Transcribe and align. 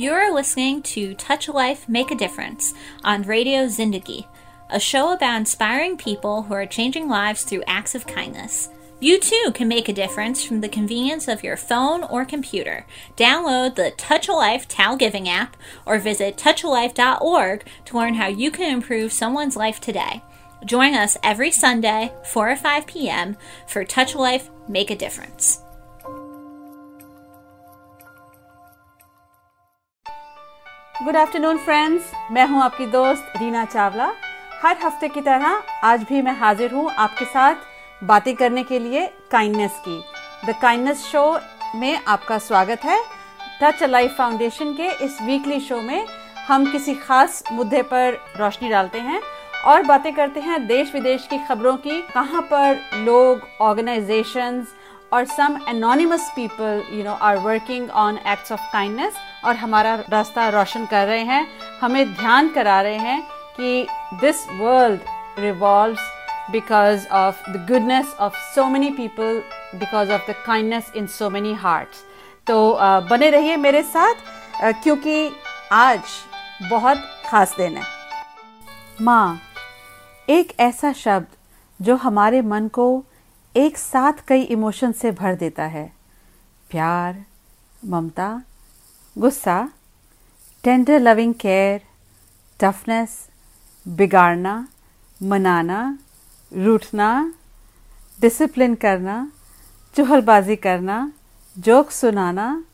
You're 0.00 0.32
listening 0.32 0.80
to 0.94 1.12
Touch 1.12 1.46
a 1.46 1.52
Life, 1.52 1.86
Make 1.86 2.10
a 2.10 2.14
Difference 2.14 2.72
on 3.04 3.24
Radio 3.24 3.66
Zindagi, 3.66 4.26
a 4.70 4.80
show 4.80 5.12
about 5.12 5.36
inspiring 5.36 5.98
people 5.98 6.40
who 6.40 6.54
are 6.54 6.64
changing 6.64 7.06
lives 7.06 7.42
through 7.42 7.64
acts 7.66 7.94
of 7.94 8.06
kindness. 8.06 8.70
You 8.98 9.20
too 9.20 9.50
can 9.52 9.68
make 9.68 9.90
a 9.90 9.92
difference 9.92 10.42
from 10.42 10.62
the 10.62 10.70
convenience 10.70 11.28
of 11.28 11.44
your 11.44 11.58
phone 11.58 12.02
or 12.04 12.24
computer. 12.24 12.86
Download 13.14 13.74
the 13.74 13.90
Touch 13.98 14.26
a 14.26 14.32
Life 14.32 14.66
Towel 14.66 14.96
Giving 14.96 15.28
app 15.28 15.54
or 15.84 15.98
visit 15.98 16.38
touchalife.org 16.38 17.66
to 17.84 17.96
learn 17.98 18.14
how 18.14 18.28
you 18.28 18.50
can 18.50 18.72
improve 18.72 19.12
someone's 19.12 19.54
life 19.54 19.82
today. 19.82 20.22
Join 20.64 20.94
us 20.94 21.18
every 21.22 21.50
Sunday, 21.50 22.10
4 22.24 22.52
or 22.52 22.56
5 22.56 22.86
p.m. 22.86 23.36
for 23.66 23.84
Touch 23.84 24.14
a 24.14 24.18
Life, 24.18 24.48
Make 24.66 24.90
a 24.90 24.96
Difference. 24.96 25.60
Good 31.04 31.16
afternoon 31.16 31.56
friends 31.56 32.10
मैं 32.32 32.44
हूँ 32.46 32.60
आपकी 32.62 32.86
दोस्त 32.86 33.32
रीना 33.36 33.64
चावला। 33.64 34.10
हर 34.62 34.76
हफ़्ते 34.82 35.08
की 35.08 35.20
तरह 35.20 35.62
आज 35.84 36.02
भी 36.08 36.20
मैं 36.22 36.34
हाजिर 36.38 36.72
हूँ 36.72 36.90
आपके 36.90 37.24
साथ 37.24 37.54
बातें 38.02 38.34
करने 38.36 38.64
के 38.64 38.78
लिए 38.78 39.06
काइंडनेस 39.30 39.80
की। 39.86 39.98
द 40.46 40.54
काइंडनेस 40.62 41.04
शो 41.04 41.22
में 41.76 42.00
आपका 42.04 42.38
स्वागत 42.38 42.84
है। 42.84 42.98
टच 43.62 43.82
लाइफ 43.82 44.14
फाउंडेशन 44.18 44.74
के 44.74 44.90
इस 45.04 45.18
वीकली 45.22 45.60
शो 45.60 45.80
में 45.80 46.06
हम 46.48 46.70
किसी 46.72 46.94
खास 46.96 47.42
मुद्दे 47.52 47.82
पर 47.84 48.20
रोशनी 48.38 48.68
डालते 48.68 48.98
हैं 49.00 49.20
और 49.66 49.82
बातें 49.82 50.12
करते 50.14 50.40
हैं 50.40 50.66
देश 50.66 50.94
विदेश 50.94 51.26
की 51.30 51.38
खबरों 51.46 51.76
की, 51.76 52.00
कहाँ 52.04 52.42
पर 52.52 52.80
लोग 53.06 53.48
ऑर्गेनाइजेशंस 53.60 54.74
और 55.12 55.24
some 55.24 55.58
anonymous 55.68 56.30
people 56.36 56.82
you 56.92 57.04
know 57.04 57.12
are 57.22 57.36
working 57.38 57.90
on 57.90 58.18
acts 58.26 58.52
of 58.52 58.60
kindness 58.72 59.14
और 59.44 59.56
हमारा 59.56 59.94
रास्ता 60.10 60.48
रोशन 60.48 60.86
कर 60.86 61.06
रहे 61.06 61.22
हैं। 61.24 61.46
हमें 61.80 62.14
ध्यान 62.14 62.48
करा 62.54 62.80
रहे 62.82 62.98
हैं 62.98 63.22
कि 63.56 63.86
this 64.20 64.46
world 64.60 65.00
revolves 65.38 66.08
because 66.52 67.04
of 67.16 67.42
the 67.48 67.58
goodness 67.66 68.08
of 68.18 68.38
so 68.54 68.62
many 68.68 68.88
people, 68.94 69.36
because 69.82 70.08
of 70.14 70.22
the 70.28 70.34
kindness 70.46 70.88
in 71.00 71.06
so 71.16 71.28
many 71.30 71.52
hearts 71.64 72.00
तो 72.46 72.56
बने 73.10 73.28
रहिए 73.30 73.56
मेरे 73.56 73.82
साथ 73.82 74.14
क्योंकि 74.82 75.30
आज 75.72 76.00
बहुत 76.70 77.04
खास 77.26 77.54
दिन 77.56 77.76
है। 77.76 77.84
माँ, 79.00 79.40
एक 80.28 80.52
ऐसा 80.60 80.92
शब्द 80.92 81.26
जो 81.80 81.96
हमारे 81.96 82.40
मन 82.42 82.68
को 82.68 82.88
एक 83.54 83.78
साथ 83.78 84.12
कई 84.28 84.42
इमोशन 84.42 84.92
से 84.92 85.10
भर 85.10 85.34
देता 85.34 85.64
है। 85.64 85.92
प्यार, 86.70 87.16
ममता, 87.82 88.42
गुस्सा, 89.16 89.68
टेंडर 90.64 91.00
लविंग 91.00 91.34
केयर, 91.34 91.80
टफनेस, 92.60 93.16
बिगाड़ना, 93.86 94.54
मनाना, 95.20 95.98
रूठना, 96.52 97.10
डिसिप्लिन 98.20 98.74
करना, 98.74 99.16
चुहलबाजी 99.94 100.56
करना, 100.56 101.12
जोक 101.56 101.90
सुनाना, 101.90 102.64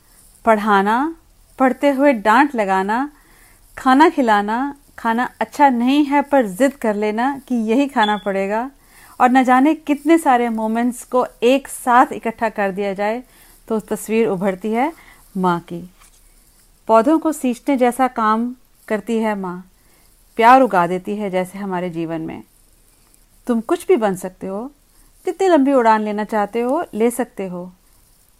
पढ़ाना, 0.45 1.15
पढ़ते 1.59 1.89
हुए 1.89 2.13
डांट 2.13 2.55
लगाना, 2.55 3.09
खाना 3.77 4.09
खिलाना, 4.09 4.75
खाना 4.97 5.29
अच्छा 5.41 5.69
नहीं 5.69 6.03
है 6.05 6.21
पर 6.21 6.45
ज़िद 6.47 6.73
कर 6.73 6.95
लेना 6.95 7.37
कि 7.47 7.55
यही 7.71 7.87
खाना 7.87 8.17
पड़ेगा। 8.17 8.69
और 9.19 9.29
न 9.29 9.43
जाने 9.43 9.73
कितने 9.75 10.17
सारे 10.17 10.49
मोमेंट्स 10.49 11.03
को 11.03 11.25
एक 11.43 11.67
साथ 11.67 12.11
इकट्ठा 12.13 12.49
कर 12.49 12.71
दिया 12.71 12.93
जाए 12.93 13.23
तो 13.67 13.79
तस्वीर 13.79 14.27
उभरती 14.27 14.71
है 14.71 14.91
माँ 15.37 15.59
की। 15.59 15.81
पौधों 16.87 17.17
को 17.19 17.31
सींचने 17.31 17.77
जैसा 17.77 18.07
काम 18.07 18.53
करती 18.87 19.17
है 19.17 19.35
माँ। 19.35 19.71
प्यार 20.37 20.61
उगा 20.61 20.85
देती 20.87 21.15
है 21.15 21.29
जैसे 21.29 21.57
हमारे 21.59 21.89
जीवन 21.89 22.21
में। 22.21 22.43
तुम 23.47 23.61
कुछ 23.61 23.85
भी 23.87 23.95
बन 23.95 24.15
सकते 24.15 24.47
हो, 24.47 24.63
कितनी 25.25 25.47
लंबी 25.47 25.73
उड़ान 25.73 26.01
लेना 26.01 26.23
चाहते 26.23 26.61
हो, 26.61 26.83
ले 26.93 27.09
सकते 27.11 27.47
हो। 27.47 27.71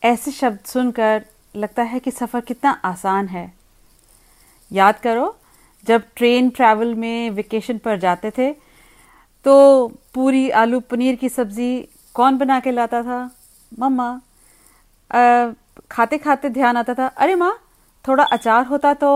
ऐसे 0.04 0.32
शब्द 0.32 0.60
सुनकर 0.66 1.26
लगता 1.56 1.84
है 1.84 2.00
कि 2.00 2.12
सफ़र 2.12 2.42
कितना 2.42 2.72
आसान 2.86 3.28
है। 3.28 3.52
याद 4.72 5.00
करो, 5.00 5.36
जब 5.84 6.04
ट्रेन 6.16 6.50
ट्रैवल 6.50 6.94
में 6.96 7.30
वेकेशन 7.30 7.78
पर 7.78 8.00
जाते 8.00 8.32
थे 8.32 8.52
तो 9.46 9.92
पूरी 10.18 10.50
आलू 10.50 10.80
पनीर 10.82 11.16
की 11.16 11.30
सब्ज़ी 11.30 11.88
कौन 12.16 12.38
बना 12.38 12.60
के 12.60 12.72
लाता 12.72 13.02
था? 13.04 13.20
मम्मा। 13.72 14.10
खाते 15.92 16.18
खाते 16.18 16.50
ध्यान 16.50 16.78
आता 16.78 16.94
था, 16.94 17.08
अरे 17.08 17.36
माँ, 17.36 17.58
थोड़ा 18.06 18.24
अचार 18.24 18.66
होता 18.66 18.94
तो 18.94 19.12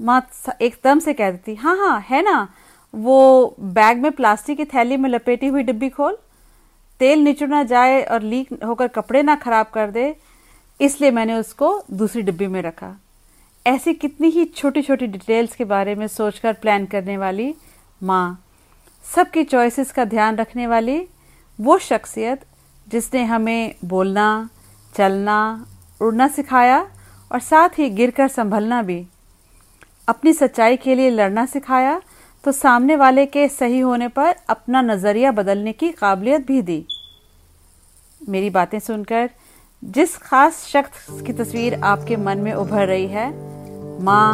माँ 0.00 0.20
एकदम 0.62 0.98
से 0.98 1.12
कह 1.14 1.30
देती 1.30 1.54
हाँ 1.54 1.76
हाँ 1.76 2.00
है 2.08 2.22
ना, 2.22 2.48
वो 2.94 3.56
बैग 3.60 3.98
में 3.98 4.10
प्लास्टिक 4.12 4.56
की 4.56 4.64
थैली 4.64 4.96
में 4.96 5.08
लपेटी 5.10 5.46
हुई 5.46 5.62
डिब्बी 5.62 5.88
खोल, 5.88 6.16
तेल 7.00 7.18
निचुड़ 7.18 7.48
ना 7.48 7.62
जाए 7.64 8.02
और 8.02 8.22
लीक 8.22 8.52
होकर 8.64 8.88
कपड़े 8.88 9.22
ना 9.22 9.34
खराब 9.36 9.66
कर 9.74 9.90
दे, 9.90 10.14
इसलिए 10.80 11.10
मैंने 11.10 11.34
उसको 11.34 11.80
दूसरी 11.92 12.22
डिब्बी 12.22 12.46
में 12.46 12.60
रखा। 12.62 12.94
ऐसी 13.66 13.94
कितनी 13.94 14.28
ही 14.28 14.44
छोटी 14.46 14.82
छोटी 14.82 15.06
डिटेल्स 15.06 15.56
के 15.56 15.64
बारे 15.66 15.94
में 15.94 16.06
सोचकर 16.08 16.52
प्लान 16.54 16.86
करने 16.86 17.16
वाली 17.18 17.54
माँ 18.00 18.42
सबकी 19.06 19.44
चॉइसेस 19.44 19.92
का 19.92 20.04
ध्यान 20.04 20.36
रखने 20.36 20.66
वाली 20.66 20.98
वो 21.58 21.78
शख्सियत 21.78 22.40
जिसने 22.86 23.22
हमें 23.24 23.74
बोलना, 23.84 24.48
चलना, 24.94 25.66
उड़ना 26.00 26.28
सिखाया 26.28 26.80
और 27.30 27.40
साथ 27.40 27.78
ही 27.78 27.88
गिरकर 27.90 28.28
संभलना 28.28 28.82
भी। 28.82 29.06
अपनी 30.08 30.32
सच्चाई 30.32 30.76
के 30.76 30.94
लिए 30.94 31.10
लड़ना 31.10 31.44
सिखाया 31.46 32.00
तो 32.44 32.52
सामने 32.52 32.96
वाले 32.96 33.24
के 33.26 33.48
सही 33.48 33.78
होने 33.80 34.08
पर 34.08 34.34
अपना 34.48 34.82
नज़रिया 34.82 35.30
बदलने 35.32 35.72
की 35.72 35.90
काबिलियत 35.92 36.46
भी 36.46 36.60
दी। 36.62 36.84
मेरी 38.20 38.50
बातें 38.50 38.78
सुनकर 38.78 39.30
जिस 39.82 40.16
खास 40.16 40.62
शख्स 40.64 41.22
की 41.22 41.32
तस्वीर 41.32 41.74
आपके 41.84 42.16
मन 42.16 42.38
में 42.38 42.52
उभर 42.54 42.86
रही 42.86 43.06
है, 43.06 43.28
माँ, 44.00 44.32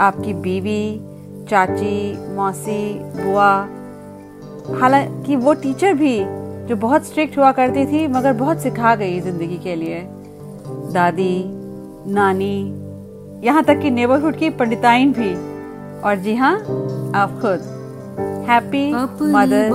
आपकी 0.00 0.34
बीवी 0.34 1.13
चाची 1.48 1.96
मौसी 2.36 2.82
बुआ 3.16 3.50
हालाँकि 4.80 5.36
वो 5.36 5.54
टीचर 5.54 5.94
भी 5.94 6.18
जो 6.68 6.76
बहुत 6.76 7.06
स्ट्रिक्ट 7.06 7.36
हुआ 7.38 7.50
करती 7.52 7.84
थी 7.86 8.06
मगर 8.08 8.32
बहुत 8.32 8.62
सिखा 8.62 8.94
गई 8.94 9.20
ज़िंदगी 9.20 9.58
के 9.64 9.74
लिए। 9.76 10.00
दादी 10.92 11.44
नानी 12.14 12.56
यहाँ 13.46 13.62
तक 13.64 13.80
कि 13.80 13.90
नेबरहुड 13.90 14.36
की 14.38 14.50
पंडिताइन 14.50 15.12
भी। 15.12 15.34
और 16.00 16.16
जी 16.16 16.34
हाँ 16.34 16.54
आप 17.14 17.38
खुद। 17.40 17.60
हैप्पी 18.48 18.92
मदर्स 19.32 19.72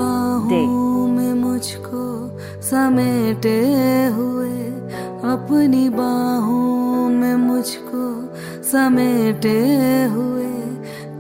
डे 0.49 0.65
में 1.11 1.33
मुझको 1.33 2.03
समेटे 2.61 3.57
हुए 4.15 4.57
अपनी 5.33 5.89
बाहों 5.89 7.09
में 7.09 7.35
मुझको 7.37 8.03
समेटे 8.63 9.57
हुए। 10.13 10.47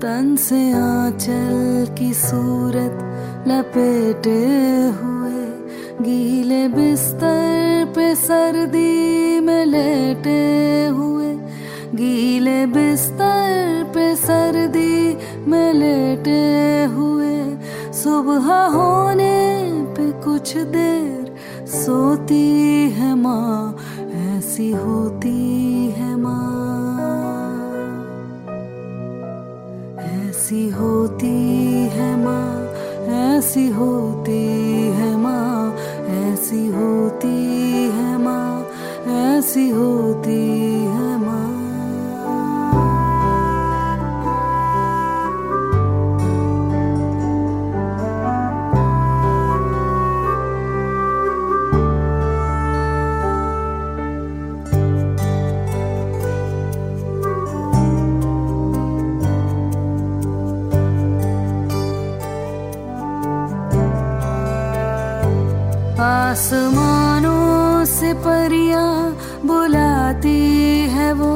तन 0.01 0.35
से 0.39 0.59
आंचल 0.71 1.87
की 1.97 2.13
सूरत 2.13 3.47
लपेटे 3.47 4.39
हुए, 4.99 5.41
गीले 6.01 6.67
बिस्तर 6.67 7.91
पे 7.95 8.13
सर्दी 8.15 9.39
में 9.39 9.65
लेटे 9.65 10.39
हुए, 10.87 11.33
गीले 11.95 12.65
बिस्तर 12.65 13.83
पे 13.95 14.15
सर्दी 14.15 15.17
में 15.51 15.73
लेटे 15.73 16.39
हुए, 16.93 17.35
सुबह 17.93 18.47
होने 18.75 19.37
पे 19.97 20.11
कुछ 20.23 20.55
देर 20.75 21.35
सोती 21.75 22.47
है 22.91 23.13
माँ, 23.15 23.75
ऐसी 24.37 24.71
होती 24.71 25.37
है 25.97 26.15
माँ। 26.15 26.58
ऐसी 30.49 30.69
होती 30.69 31.27
है 31.93 32.09
माँ, 32.25 32.53
ऐसी 33.15 33.67
होती 33.69 34.37
है 34.97 35.09
माँ, 35.17 35.75
ऐसी 36.09 36.65
होती 36.67 37.35
है 37.93 38.17
माँ, 38.17 38.65
ऐसी 39.17 39.69
होती 39.69 40.39
है 40.85 40.98
आसमानों 66.29 67.85
से 67.85 68.13
परिया 68.13 68.85
बुलाती 69.45 70.41
है 70.89 71.13
वो। 71.13 71.35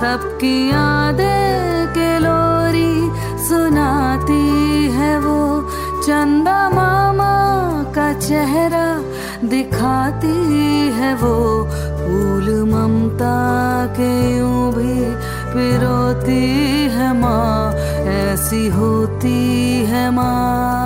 तब 0.00 0.20
की 0.40 0.70
यादें 0.70 1.86
के 1.88 2.18
लोरी 2.18 2.94
सुनाती 3.48 4.44
है 4.88 5.18
वो। 5.20 5.70
चंदा 6.02 6.70
मामा 6.70 7.34
का 7.92 8.12
चेहरा 8.12 8.88
दिखाती 9.48 10.36
है 10.88 11.14
वो। 11.14 11.64
फूल 12.00 12.64
ममता 12.72 13.38
के 13.86 14.38
यूँ 14.38 14.72
भी 14.74 15.00
पिरोती 15.54 16.44
है 16.96 17.20
माँ। 17.20 17.72
ऐसी 18.08 18.68
होती 18.68 19.40
है 19.84 20.10
माँ। 20.10 20.77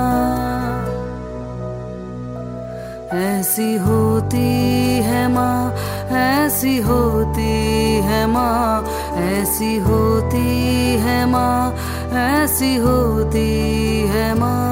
ऐसी 3.52 3.74
होती 3.76 5.02
है 5.04 5.28
माँ, 5.28 5.76
ऐसी 6.16 6.78
होती 6.80 7.50
है 8.00 8.26
माँ, 8.26 8.82
ऐसी 9.20 9.76
होती 9.76 10.96
है 11.04 11.24
माँ, 11.26 11.76
ऐसी 12.16 12.74
होती 12.76 13.48
है 14.08 14.34
माँ। 14.34 14.71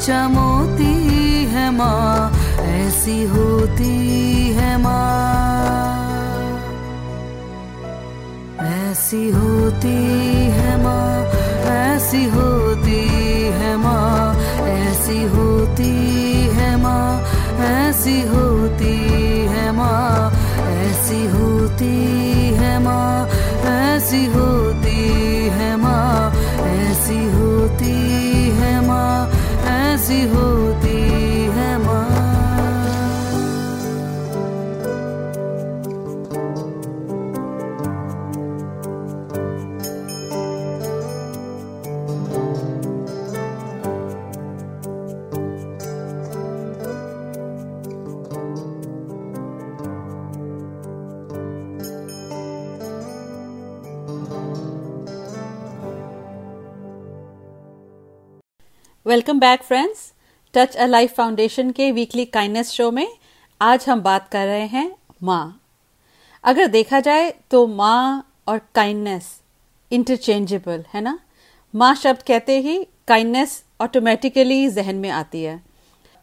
सच्चा 0.00 0.20
मोती 0.32 0.92
है 1.52 1.64
माँ, 1.76 2.32
ऐसी 2.64 3.16
होती 3.28 3.92
है 4.56 4.70
माँ। 4.80 4.96
ऐसी 8.64 9.28
होती 9.30 9.92
है 10.56 10.72
माँ, 10.82 11.04
ऐसी 11.72 12.24
होती 12.32 13.00
है 13.60 13.76
माँ, 13.76 14.34
ऐसी 14.72 15.22
होती 15.34 15.92
है 16.56 16.70
माँ, 16.82 17.04
ऐसी 17.68 18.20
होती 18.32 18.96
है 19.52 19.70
माँ, 19.72 20.32
ऐसी 20.80 21.24
होती 21.36 21.94
है 22.56 22.78
माँ, 22.84 23.28
ऐसी 23.76 24.24
है 24.26 24.49
welcome 59.10 59.38
back 59.40 59.62
friends 59.62 60.00
touch 60.54 60.76
a 60.76 60.86
life 60.86 61.14
foundation 61.14 61.70
के 61.70 61.90
वीकली 61.92 62.24
काइंडनेस 62.26 62.70
शो 62.70 62.90
में 62.90 63.06
आज 63.60 63.84
हम 63.88 64.00
बात 64.00 64.28
कर 64.32 64.46
रहे 64.46 64.66
हैं 64.66 64.90
माँ। 65.22 65.60
अगर 66.44 66.66
देखा 66.66 67.00
जाए 67.00 67.30
तो 67.50 67.66
माँ 67.66 68.34
और 68.48 68.60
काइंडनेस 68.74 69.26
इंटरचेंजेबल 69.90 70.84
है 70.94 71.00
ना? 71.00 71.18
माँ 71.74 71.94
शब्द 71.94 72.22
कहते 72.22 72.58
ही 72.60 72.76
काइंडनेस 73.08 73.62
ऑटोमेटिकली 73.80 74.68
जहन 74.68 74.96
में 74.96 75.10
आती 75.10 75.42
है। 75.42 75.60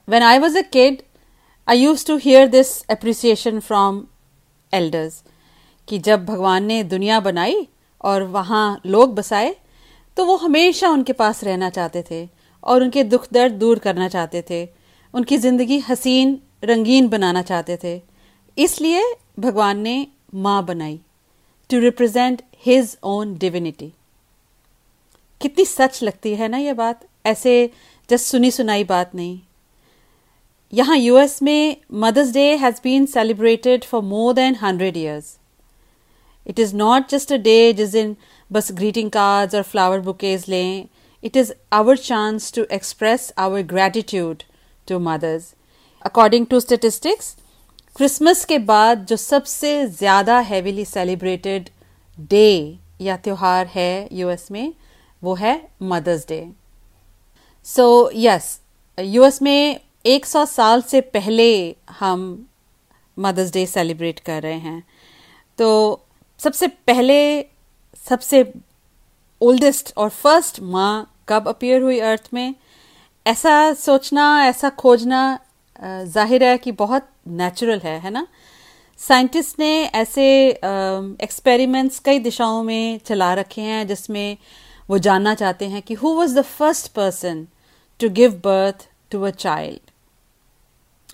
When 0.07 0.23
I 0.23 0.39
was 0.39 0.57
a 0.57 0.61
kid 0.73 1.01
I 1.67 1.79
use 1.79 2.07
to 2.07 2.17
hear 2.19 2.47
this 2.47 2.81
appreciation 2.89 3.59
from 3.59 4.03
elders 4.73 5.21
कि 5.87 5.99
जब 5.99 6.25
भगवान 6.25 6.65
ने 6.65 6.81
दुनिया 6.85 7.19
बनाई 7.19 7.67
और 8.03 8.23
वहाँ 8.39 8.79
लोग 8.85 9.15
बसाए 9.15 9.55
तो 10.17 10.25
वो 10.25 10.37
हमेशा 10.37 10.89
उनके 10.89 11.13
पास 11.15 11.43
रहना 11.43 11.69
चाहते 11.69 12.03
थे। 12.11 12.27
और 12.63 12.83
उनके 12.83 13.04
दुख 13.06 13.27
दर्द 13.33 13.54
दूर 13.56 13.80
करना 13.80 14.07
चाहते 14.09 14.44
थे। 14.50 14.68
उनकी 15.13 15.38
ज़िंदगी 15.38 15.80
हसीन, 15.80 16.39
रंगीन 16.63 17.07
बनाना 17.09 17.42
चाहते 17.42 17.77
थे। 17.83 18.01
इसलिए 18.57 19.04
भगवान 19.39 19.80
ने 19.80 19.95
माँ 20.36 20.63
बनाई 20.65 21.00
to 21.69 21.80
represent 21.80 22.42
his 22.65 22.98
own 23.06 23.38
divinity 23.38 23.92
कितनी 25.42 25.65
सच 25.65 26.01
लगती 26.04 26.33
है 26.36 26.48
ना 26.48 26.57
ये 26.57 26.74
बात? 26.74 27.06
ऐसे 27.25 27.69
जस्ट 28.09 28.25
सुनी 28.25 28.51
सुनाई 28.51 28.83
बात 28.86 29.15
नहीं। 29.15 29.39
यहाँ 30.74 30.98
यूएस 30.98 31.42
में 31.44 31.75
mother's 31.95 32.31
day 32.33 32.45
has 32.57 32.80
been 32.83 33.06
celebrated 33.06 33.83
for 33.83 34.01
more 34.04 34.33
than 34.33 34.56
hundred 34.62 34.98
years 34.98 35.38
it 36.45 36.59
is 36.59 36.75
not 36.75 37.09
just 37.09 37.33
a 37.33 37.38
day 37.39 37.74
जिस 37.74 37.89
दिन 37.92 38.15
बस 38.51 38.71
ग्रीटिंग 38.71 39.09
कार्ड्स 39.12 39.56
और 39.56 39.62
फ्लावर 39.63 40.00
बुकेज 40.01 40.45
लें। 40.50 40.88
It 41.27 41.35
is 41.35 41.53
our 41.71 41.95
chance 41.97 42.49
to 42.51 42.63
express 42.73 43.31
our 43.37 43.61
gratitude 43.63 44.45
to 44.87 44.99
mothers. 44.99 45.56
According 46.01 46.45
to 46.47 46.61
statistics, 46.61 47.35
Christmas 47.95 48.44
के 48.45 48.57
बाद 48.59 49.06
जो 49.06 49.16
सबसे 49.18 49.69
ज़्यादा 49.87 50.37
हैवीली 50.49 50.83
सेलिब्रेटेड 50.85 51.69
डे 52.31 52.78
या 53.01 53.16
त्योहार 53.18 53.68
है 53.68 54.07
यूएस 54.13 54.47
में 54.51 54.73
वो 55.21 55.33
है 55.35 55.56
mother's 55.83 56.28
day 56.28 56.40
so 57.66 57.87
yes 58.16 58.59
US 58.97 59.42
में 59.42 59.80
100 60.06 60.45
साल 60.47 60.81
से 60.92 61.01
पहले 61.18 61.49
हम 61.99 62.21
मदर्स 63.18 63.51
डे 63.54 63.66
सेलिब्रेट 63.66 64.19
कर 64.30 64.42
रहे 64.44 64.59
हैं 64.59 64.83
तो 65.59 65.69
सबसे 66.40 66.68
पहले 66.87 67.19
सबसे 68.06 68.44
ओल्डेस्ट 69.42 69.94
और 69.97 70.09
फ़र्स्ट 70.23 70.59
माँ 70.75 71.17
कब 71.29 71.47
अपियर 71.47 71.81
हुई 71.81 71.99
अर्थ 71.99 72.29
में। 72.33 72.55
ऐसा 73.25 73.73
सोचना, 73.73 74.25
ऐसा 74.45 74.69
खोजना 74.69 75.39
ज़ाहिर 75.81 76.43
है 76.43 76.57
कि 76.57 76.71
बहुत 76.71 77.09
नेचुरल 77.27 77.79
है 77.83 77.99
है 77.99 78.09
ना? 78.11 78.25
साइंटिस्ट 78.99 79.59
ने 79.59 79.71
ऐसे 79.85 80.27
एक्सपेरिमेंट्स 81.23 81.99
कई 82.05 82.19
दिशाओं 82.19 82.63
में 82.63 82.99
चला 83.05 83.33
रखे 83.33 83.61
हैं, 83.61 83.85
जिसमें 83.87 84.37
वो 84.89 84.97
जानना 84.97 85.33
चाहते 85.35 85.65
हैं 85.67 85.81
कि 85.81 85.93
who 85.93 86.13
was 86.15 86.39
the 86.39 86.41
first 86.41 86.91
person 86.93 87.47
to 87.99 88.09
give 88.19 88.41
birth 88.43 88.87
to 89.11 89.21
a 89.21 89.29
child 89.29 89.91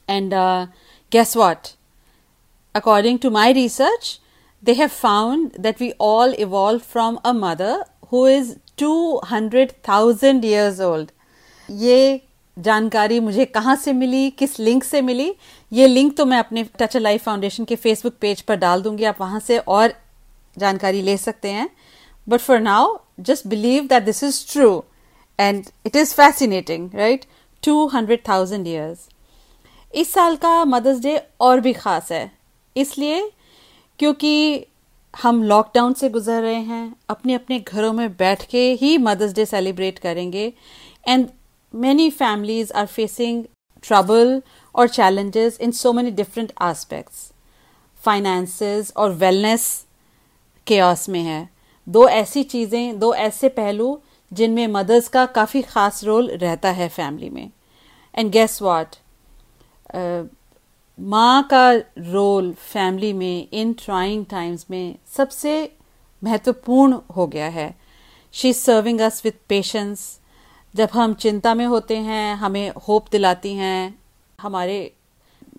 and 0.10 0.34
guess 1.12 1.38
what 1.38 1.68
according 2.76 3.20
to 3.20 3.30
my 3.32 3.54
research 3.54 4.20
they 4.64 4.74
have 4.76 4.92
found 4.98 5.56
that 5.64 5.82
we 5.84 5.88
all 6.00 6.34
evolved 6.44 6.84
from 6.92 7.16
a 7.30 7.32
mother 7.38 7.72
who 8.12 8.20
is 8.34 8.52
200,000 8.78 10.44
years 10.44 10.80
old. 10.82 11.12
ये 11.70 12.22
जानकारी 12.58 13.20
मुझे 13.20 13.46
कहाँ 13.46 13.76
से 13.76 13.94
मिली 13.94 14.30
किस 14.30 14.60
link 14.60 14.84
से 14.84 15.02
मिली? 15.02 15.34
ये 15.72 15.88
link 15.88 16.16
तो 16.18 16.26
मैं 16.26 16.38
अपने 16.40 16.64
टच 16.80 16.98
लाइफ 16.98 17.24
फाउंडेशन 17.24 17.66
के 17.66 17.76
फेसबुक 17.76 18.14
पेज 18.22 18.42
पर 18.42 18.56
डाल 18.56 18.82
दूँगी 18.82 19.04
आप 19.04 19.22
वहाँ 19.22 19.40
से 19.40 19.58
और 19.58 19.94
जानकारी 20.58 21.02
ले 21.02 21.18
सकते 21.18 21.52
हैं। 21.52 21.70
But 22.28 22.40
for 22.40 22.60
now 22.60 22.98
just 23.20 23.48
believe 23.48 23.88
that 23.88 24.04
this 24.04 24.24
is 24.24 24.44
true 24.52 24.84
and 25.40 25.66
it 25.86 25.96
is 25.96 26.14
fascinating 26.16 26.90
right 26.96 27.26
two 27.64 27.86
hundred 27.88 28.28
thousand 28.30 28.68
years 28.68 29.08
इस 29.94 30.14
साल 30.14 30.36
का 30.36 30.64
मदर्स 30.66 31.00
डे 31.00 31.18
और 31.42 31.60
भी 31.60 31.74
खास 31.74 32.12
है। 32.12 32.32
इसलिए 32.76 33.30
क्योंकि 34.00 34.66
हम 35.14 35.44
लॉकडाउन 35.44 35.94
से 35.94 36.10
गुजर 36.10 36.42
रहे 36.42 36.62
हैं 36.64 36.96
अपने 37.10 37.34
अपने 37.34 37.60
घरों 37.60 37.92
में 37.94 38.10
बैठ 38.18 38.44
के 38.46 38.72
ही 38.74 38.98
मदर्स 38.98 39.34
डे 39.34 39.46
सेलिब्रेट 39.46 40.00
करेंगे 40.00 40.52
and 41.08 41.28
many 41.74 42.10
families 42.10 42.74
are 42.74 42.86
facing 42.86 43.44
trouble 43.84 44.42
और 44.76 44.88
challenges 44.88 45.58
in 45.62 45.72
so 45.72 45.94
many 45.94 46.12
different 46.12 46.52
aspects 46.64 47.32
finances 48.00 48.92
और 48.98 49.12
वेलनेस 49.14 49.86
केओस 50.68 51.08
में 51.10 51.22
है। 51.22 51.50
दो 51.88 52.08
ऐसी 52.08 52.44
चीज़ें, 52.44 53.00
दो 53.00 53.14
ऐसे 53.14 53.50
पहलू 53.50 54.00
जिनमें 54.32 54.68
मदर्स 54.68 55.08
का 55.08 55.26
काफ़ी 55.26 55.62
ख़ास 55.62 56.04
रोल 56.04 56.30
रहता 56.32 56.70
है 56.72 56.88
फैमिली 56.90 57.30
में। 57.30 57.50
एंड 58.16 58.32
गेस 58.32 58.62
वाट 58.62 58.96
माँ 61.00 61.44
का 61.44 61.72
रोल 61.74 62.52
फैमिली 62.54 63.12
में 63.14 63.48
इन 63.52 63.72
ट्राइंग 63.74 64.26
टाइम्स 64.26 64.66
में 64.72 64.96
सबसे 65.16 65.54
महत्वपूर्ण 66.22 67.00
हो 67.16 67.26
गया 67.28 67.48
है। 67.48 67.74
She 68.34 68.50
is 68.50 68.58
serving 68.58 69.00
us 69.02 69.22
with 69.26 69.32
patience 69.50 70.20
जब 70.74 70.90
हम 70.94 71.14
चिंता 71.14 71.54
में 71.54 71.66
होते 71.66 71.98
हैं, 71.98 72.36
हमें 72.36 72.72
होप 72.88 73.10
दिलाती 73.12 73.54
हैं, 73.54 74.00
हमारे 74.40 74.92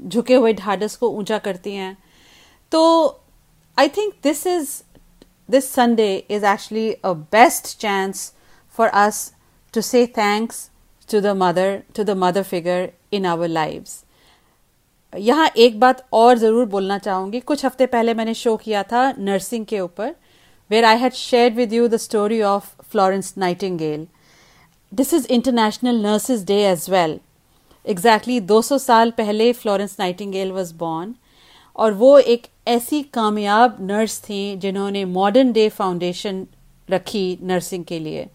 झुके 0.06 0.34
हुए 0.34 0.52
ढाडस 0.52 0.96
को 0.96 1.10
ऊँचा 1.10 1.38
करती 1.38 1.74
हैं। 1.74 1.96
तो 2.72 3.22
I 3.78 3.88
think 3.88 4.14
this 4.22 4.46
is 4.46 4.70
this 5.50 5.72
Sunday 5.72 6.16
is 6.30 6.46
actually 6.46 6.90
a 6.92 7.12
best 7.12 7.78
chance 7.80 8.32
for 8.78 8.88
us 8.88 9.32
to 9.74 9.80
say 9.80 10.06
thanks 10.18 10.68
to 11.08 11.20
the 11.20 11.36
mother 11.36 11.82
to 11.96 12.04
the 12.04 12.10
mother 12.18 12.42
figure 12.42 12.90
in 13.12 13.26
our 13.26 13.48
lives 13.48 14.03
यहाँ 15.14 15.48
एक 15.56 15.78
बात 15.80 16.04
और 16.12 16.38
ज़रूर 16.38 16.66
बोलना 16.66 16.98
चाहूँगी। 16.98 17.40
कुछ 17.40 17.64
हफ़्ते 17.64 17.86
पहले 17.86 18.14
मैंने 18.14 18.34
शो 18.34 18.56
किया 18.56 18.82
था 18.82 19.10
नर्सिंग 19.18 19.66
के 19.66 19.80
ऊपर 19.80 20.14
where 20.70 20.84
I 20.84 20.96
had 20.98 21.12
share 21.12 21.52
with 21.52 21.72
you 21.72 21.88
the 21.88 21.96
story 21.96 22.40
of 22.42 22.64
Florence 22.92 23.34
Nightingale 23.38 24.06
this 24.92 25.12
is 25.14 25.26
international 25.32 26.00
nurses 26.02 26.44
day 26.46 26.56
as 26.66 26.86
well 26.90 27.18
exactly 27.84 28.40
200 28.40 28.78
साल 28.78 29.10
पहले 29.10 29.52
फ्लोरेंस 29.52 29.96
नाइटिंगेल 30.00 30.52
वॉज़ 30.52 30.74
बॉर्न 30.74 31.14
और 31.76 31.92
वो 31.92 32.18
एक 32.18 32.46
ऐसी 32.68 33.02
कामयाब 33.14 33.76
नर्स 33.80 34.18
थी 34.22 34.56
जिन्होंने 34.56 35.04
मॉडर्न 35.04 35.52
डे 35.52 35.68
फाउंडेशन 35.68 36.46
रखी 36.88 37.26
नर्सिंग 37.42 37.84
के 37.84 37.98
लिए। 37.98 38.26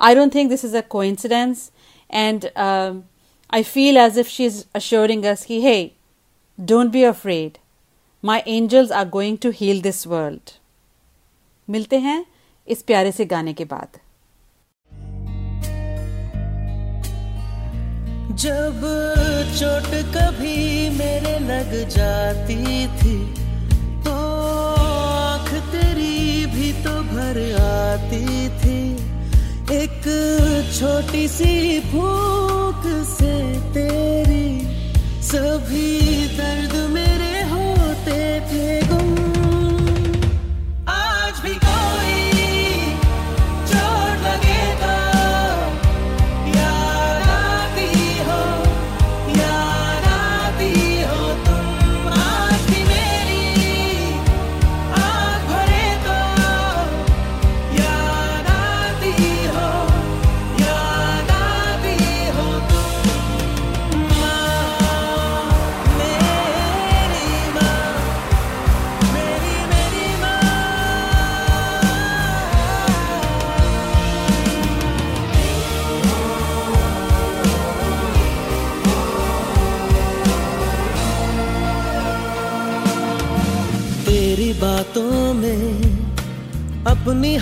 I 0.00 0.14
don't 0.14 0.34
think 0.34 0.50
this 0.50 0.64
is 0.64 0.76
a 0.76 0.80
coincidence 0.90 1.70
and 2.10 2.48
I 2.56 3.62
feel 3.64 3.96
as 3.96 4.18
if 4.18 4.28
she 4.28 4.46
is 4.46 4.62
assuring 4.74 5.24
us 5.24 5.44
कि 5.44 5.60
hey 5.62 5.78
don't 6.58 6.90
be 6.90 7.02
afraid 7.04 7.58
my 8.24 8.40
angels 8.48 8.92
are 8.92 9.08
going 9.08 9.38
to 9.42 9.50
heal 9.50 9.80
this 9.82 10.06
world 10.06 10.50
मिलते 11.68 11.98
हैं 11.98 12.24
इस 12.68 12.82
प्यारे 12.82 13.12
से 13.12 13.24
गाने 13.24 13.52
के 13.52 13.64
बाद। 13.64 13.98
जब 18.36 18.80
चोट 19.58 19.90
कभी 20.16 20.88
मेरे 20.88 21.38
लग 21.38 21.88
जाती 21.88 22.86
थी 22.96 23.16
तो 24.04 24.12
आँख 24.74 25.52
तेरी 25.72 26.46
भी 26.46 26.72
तो 26.84 27.00
भर 27.04 27.40
आती 27.60 28.48
थी। 28.58 28.80
एक 29.74 30.02
छोटी 30.78 31.26
सी 31.28 31.78
भूख 31.92 32.86
से 33.08 33.34
तेरी 33.74 34.67
सभी 35.28 36.26
दर्द 36.36 36.74
मेरे 36.90 37.42
होते 37.50 38.20
थे। 38.50 38.87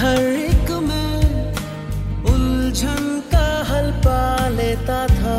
हर 0.07 0.19
एक 0.23 0.69
में 0.81 1.55
उलझन 2.33 3.07
का 3.33 3.47
हल 3.69 3.91
पा 4.05 4.49
लेता 4.49 4.99
था। 5.09 5.39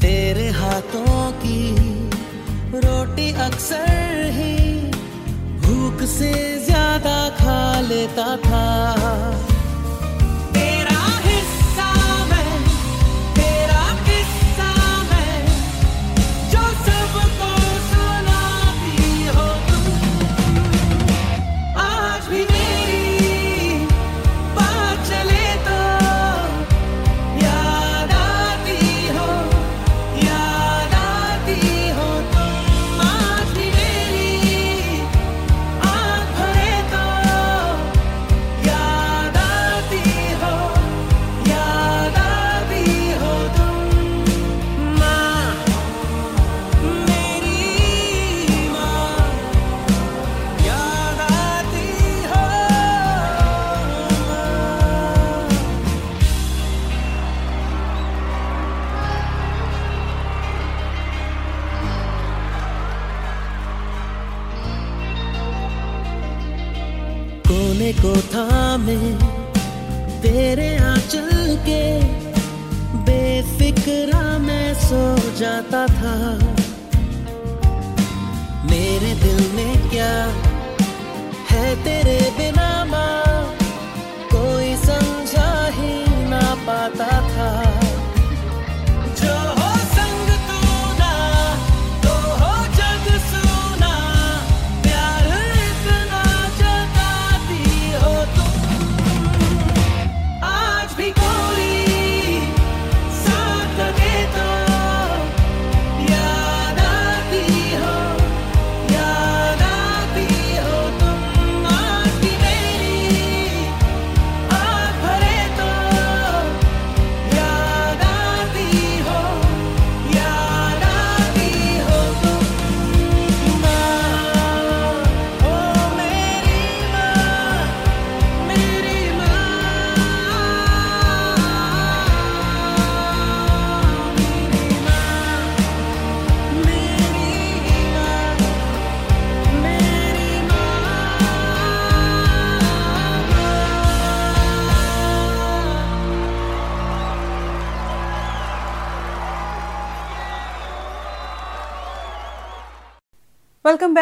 तेरे 0.00 0.48
हाथों 0.50 1.20
की 1.44 1.60
रोटी 2.76 3.30
अक्सर 3.46 4.30
ही 4.38 4.56
भूख 5.62 6.02
से 6.08 6.32
ज़्यादा 6.66 7.18
खा 7.38 7.60
लेता 7.80 8.36
था। 8.46 8.66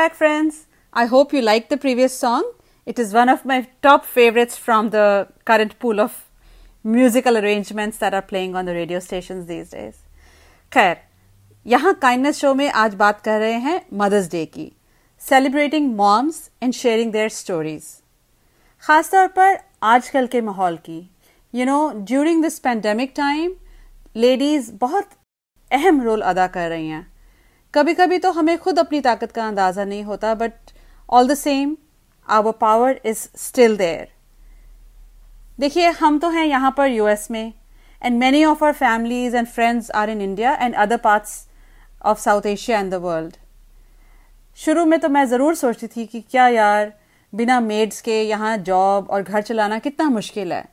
Back, 0.07 0.15
friends. 0.15 0.67
I 0.93 1.07
hope 1.07 1.33
you 1.33 1.43
liked 1.43 1.69
the 1.69 1.77
previous 1.77 2.17
song. 2.17 2.45
It 2.87 2.99
is 2.99 3.13
one 3.13 3.29
of 3.29 3.45
my 3.45 3.67
top 3.83 4.05
favorites 4.07 4.57
from 4.57 4.91
the 4.91 5.27
current 5.45 5.79
pool 5.81 6.01
of 6.01 6.13
musical 6.85 7.37
arrangements 7.37 7.99
that 7.99 8.15
are 8.15 8.23
playing 8.23 8.55
on 8.55 8.67
the 8.67 8.75
radio 8.75 9.01
stations 9.01 9.47
these 9.47 9.71
days. 9.71 9.97
खैर 10.73 10.97
यहाँ 11.67 11.95
kindness 12.03 12.39
show 12.41 12.53
में 12.55 12.69
आज 12.83 12.95
बात 12.95 13.21
कर 13.25 13.41
रहे 13.41 13.59
हैं 13.67 13.81
mother's 14.03 14.31
day 14.31 14.45
की 14.55 14.71
celebrating 15.23 15.95
moms 15.97 16.39
and 16.63 16.73
sharing 16.75 17.13
their 17.13 17.29
stories 17.39 17.91
खासतौर 18.83 19.27
पर 19.39 19.59
आजकल 19.95 20.27
के 20.33 20.41
माहौल 20.51 20.77
की 20.87 21.01
you 21.55 21.67
know 21.67 21.81
during 22.13 22.43
this 22.43 22.59
pandemic 22.69 23.13
time 23.17 23.55
ladies 24.27 24.73
बहुत 24.81 25.19
अहम 25.71 26.03
रोल 26.03 26.21
अदा 26.33 26.47
कर 26.59 26.69
रही 26.69 26.89
हैं 26.89 27.07
कभी 27.76 27.92
कभी 27.95 28.18
तो 28.18 28.30
हमें 28.33 28.56
खुद 28.59 28.78
अपनी 28.78 29.00
ताकत 29.00 29.33
का 29.33 29.47
अंदाज़ा 29.47 29.85
नहीं 29.85 30.02
होता 30.04 30.35
but 30.35 30.52
all 31.09 31.26
the 31.28 31.35
same 31.35 31.76
our 32.28 32.52
power 32.61 33.00
is 33.04 33.18
still 33.38 33.76
there 33.76 34.09
देखिए, 35.59 35.88
हम 35.90 36.18
तो 36.18 36.28
हैं 36.30 36.45
यहाँ 36.47 36.71
पर 36.76 36.88
यूएस 36.88 37.30
में 37.30 37.52
and 38.02 38.18
many 38.18 38.45
of 38.45 38.64
our 38.64 38.73
families 38.75 39.37
and 39.37 39.47
friends 39.47 39.90
are 39.92 40.11
in 40.11 40.21
India 40.21 40.54
and 40.54 40.75
other 40.75 40.97
parts 40.99 41.35
of 42.04 42.21
South 42.21 42.47
Asia 42.47 42.78
and 42.78 42.90
the 42.90 43.00
world 43.02 43.37
शुरू 44.59 44.85
में 44.85 44.99
तो 45.00 45.09
मैं 45.09 45.25
ज़रूर 45.26 45.54
सोचती 45.54 45.87
थी 45.87 46.06
कि 46.06 46.21
क्या 46.21 46.47
यार, 46.49 46.92
बिना 47.33 47.59
मेड्स 47.61 48.00
के 48.00 48.23
यहाँ 48.23 48.56
जॉब 48.61 49.11
और 49.11 49.23
घर 49.23 49.42
चलाना 49.42 49.78
कितना 49.78 50.09
मुश्किल 50.11 50.52
है। 50.52 50.64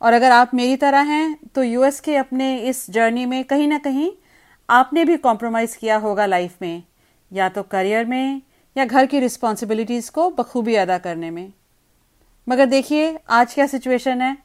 और 0.00 0.12
अगर 0.12 0.32
आप 0.32 0.54
मेरी 0.54 0.76
तरह 0.76 1.10
हैं 1.10 1.36
तो 1.54 1.62
यूएस 1.62 2.00
के 2.00 2.16
अपने 2.16 2.56
इस 2.68 2.84
जर्नी 2.90 3.26
में 3.26 3.42
कहीं 3.44 3.68
ना 3.68 3.78
कहीं 3.78 4.10
आपने 4.68 5.04
भी 5.04 5.16
कॉम्प्रोमाइज़ 5.16 5.76
किया 5.78 5.96
होगा 5.96 6.26
लाइफ 6.26 6.56
में, 6.62 6.82
या 7.30 7.48
तो 7.48 7.62
करियर 7.62 8.04
में, 8.04 8.42
या 8.76 8.84
घर 8.84 9.06
की 9.06 9.20
रिस्पॉन्सिबिलिटीज़ 9.20 10.10
को 10.10 10.28
बखूबी 10.30 10.74
अदा 10.74 10.98
करने 10.98 11.30
में। 11.30 11.52
मगर 12.46 12.66
देखिए, 12.66 13.18
आज 13.30 13.54
क्या 13.54 13.66
सिचुएशन 13.66 14.20
है। 14.20 14.36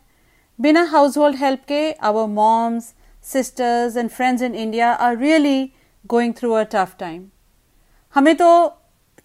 बिना 0.60 0.84
हाउस 0.84 1.18
होल्ड 1.18 1.36
हेल्प 1.36 1.64
के 1.68 1.92
our 1.92 2.28
moms 2.28 2.94
sisters 3.24 3.98
and 3.98 4.10
friends 4.10 4.42
in 4.42 4.56
India 4.56 4.92
are 4.92 5.18
really 5.18 5.72
going 6.06 6.34
through 6.34 6.52
a 6.52 6.64
tough 6.74 6.96
time 7.00 7.26
हमें 8.16 8.36
तो 8.36 8.68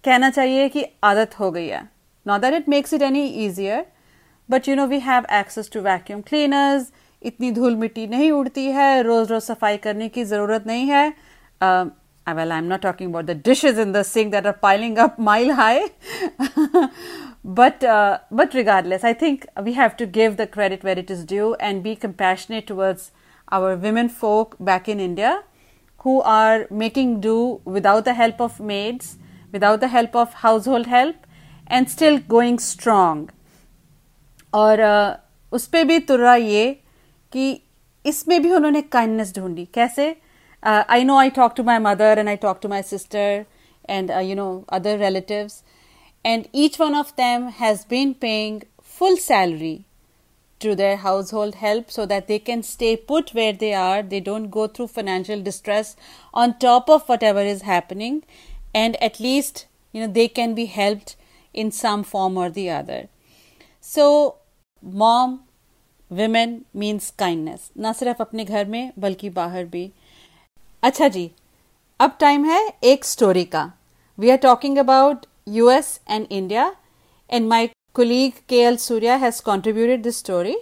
कहना 0.05 0.31
चाहिए 0.31 0.69
कि 0.69 0.85
आदत 1.05 1.39
हो 1.41 1.51
गई 1.51 1.67
है। 1.67 1.83
Not 2.27 2.41
that 2.41 2.55
it 2.55 2.69
makes 2.69 2.95
it 2.95 3.03
any 3.03 3.25
easier 3.45 3.87
but 4.49 4.69
you 4.69 4.75
know 4.77 4.87
we 4.87 4.99
have 5.01 5.27
access 5.33 5.71
to 5.73 5.81
vacuum 5.81 6.21
cleaners 6.21 6.93
इतनी 7.26 7.52
धूल 7.52 7.76
मिट्टी 7.76 8.08
नहीं 8.08 8.32
उड़ती 8.32 8.66
है 8.72 9.02
रोज 9.04 9.32
रोज 9.32 9.42
सफाई 9.44 9.78
करने 9.86 10.10
की 10.10 10.24
जरूरत 10.26 10.68
नहीं 10.68 10.88
है 10.90 11.14
well 12.36 12.52
i'm 12.52 12.68
not 12.68 12.82
talking 12.82 13.10
about 13.10 13.26
the 13.26 13.34
dishes 13.34 13.78
in 13.78 13.94
the 13.94 14.04
sink 14.04 14.32
that 14.32 14.46
are 14.46 14.58
piling 14.64 14.98
up 14.98 15.18
mile 15.18 15.54
high 15.56 15.90
but 17.60 17.84
uh, 17.84 18.18
but 18.40 18.54
regardless 18.54 19.04
i 19.04 19.14
think 19.14 19.46
we 19.68 19.74
have 19.74 19.96
to 20.02 20.06
give 20.18 20.36
the 20.38 20.48
credit 20.56 20.84
where 20.84 21.00
it 21.00 21.14
is 21.16 21.24
due 21.24 21.54
and 21.68 21.84
be 21.84 21.96
compassionate 21.96 22.68
towards 22.68 23.12
our 23.58 23.76
women 23.86 24.10
folk 24.10 24.58
back 24.60 24.90
in 24.90 25.00
india 25.00 25.32
who 26.00 26.22
are 26.22 26.68
making 26.70 27.22
do 27.22 27.38
without 27.78 28.04
the 28.10 28.14
help 28.14 28.42
of 28.42 28.60
maids 28.60 29.16
without 29.54 29.80
the 29.80 29.92
help 29.96 30.16
of 30.16 30.34
household 30.44 30.88
help 30.88 31.16
and 31.68 31.90
still 31.96 32.20
going 32.36 32.60
strong 32.60 33.26
और 34.54 34.80
उस 35.52 35.66
पर 35.68 35.84
भी 35.84 36.00
तुर्रा 36.10 36.36
ये 36.36 36.66
कि 37.34 37.50
इसमें 38.06 38.42
भी 38.42 38.52
उन्होंने 38.56 38.82
kindness 38.82 39.34
ढूंढी 39.36 39.66
कैसे 39.74 40.16
I 40.64 41.04
know 41.04 41.18
I 41.18 41.30
talk 41.40 41.54
to 41.58 41.64
my 41.64 41.80
mother 41.80 42.20
and 42.20 42.30
I 42.30 42.36
talk 42.46 42.60
to 42.62 42.70
my 42.70 42.84
sister 42.92 43.46
and 43.90 44.12
you 44.12 44.36
know 44.36 44.50
other 44.80 44.98
relatives 45.00 45.64
and 46.26 46.48
each 46.52 46.78
one 46.78 46.94
of 46.94 47.16
them 47.16 47.44
has 47.58 47.86
been 47.86 48.14
paying 48.14 48.64
full 48.82 49.16
salary 49.18 49.86
to 50.62 50.76
their 50.76 50.98
household 50.98 51.56
help 51.56 51.92
so 51.92 52.06
that 52.06 52.28
they 52.28 52.40
can 52.40 52.64
stay 52.64 52.96
put 52.98 53.34
where 53.34 53.54
they 53.54 53.74
are 53.74 54.02
they 54.02 54.20
don't 54.20 54.50
go 54.50 54.68
through 54.68 54.88
financial 54.88 55.42
distress 55.42 55.96
on 56.34 56.58
top 56.66 56.90
of 56.90 57.08
whatever 57.08 57.42
is 57.42 57.62
happening 57.62 58.24
and 58.74 59.02
at 59.02 59.20
least 59.20 59.68
you 59.94 60.02
know 60.02 60.12
they 60.12 60.28
can 60.28 60.56
be 60.56 60.66
helped 60.66 61.16
in 61.54 61.72
some 61.72 62.04
form 62.04 62.38
or 62.38 62.50
the 62.50 62.70
other 62.70 63.02
so 63.84 64.10
mom 64.84 65.40
women 66.13 66.61
means 66.77 67.11
kindness 67.11 67.71
ना 67.79 67.93
सिर्फ़ 67.93 68.23
अपने 68.23 68.45
घर 68.45 68.65
में, 68.65 68.93
बल्कि 68.99 69.31
बाहर 69.31 69.65
भी। 69.65 69.93
अच्छा 70.83 71.09
जी, 71.09 71.31
अब 72.01 72.17
टाइम 72.21 72.45
है 72.45 72.73
एक 72.85 73.05
स्टोरी 73.05 73.45
का। 73.45 73.73
We 74.19 74.31
are 74.31 74.37
talking 74.37 74.79
about 74.79 75.27
US 75.49 76.01
and 76.11 76.27
India 76.31 76.75
and 77.31 77.49
my 77.49 77.71
colleague 77.99 78.37
KL 78.53 78.77
Surya 78.81 79.17
has 79.19 79.39
contributed 79.41 80.03
this 80.03 80.17
story 80.17 80.55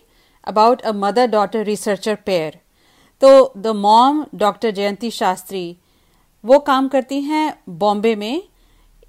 about 0.46 0.80
a 0.84 0.92
mother 0.92 1.26
daughter 1.30 1.60
researcher 1.64 2.16
pair. 2.28 2.50
तो 3.22 3.52
the 3.56 3.66
mom 3.66 4.24
doctor 4.34 4.70
Jayanti 4.70 5.10
Shastri 5.10 5.76
वो 6.44 6.58
काम 6.58 6.88
करती 6.88 7.20
हैं 7.20 7.62
बॉम्बे 7.68 8.14
में, 8.16 8.42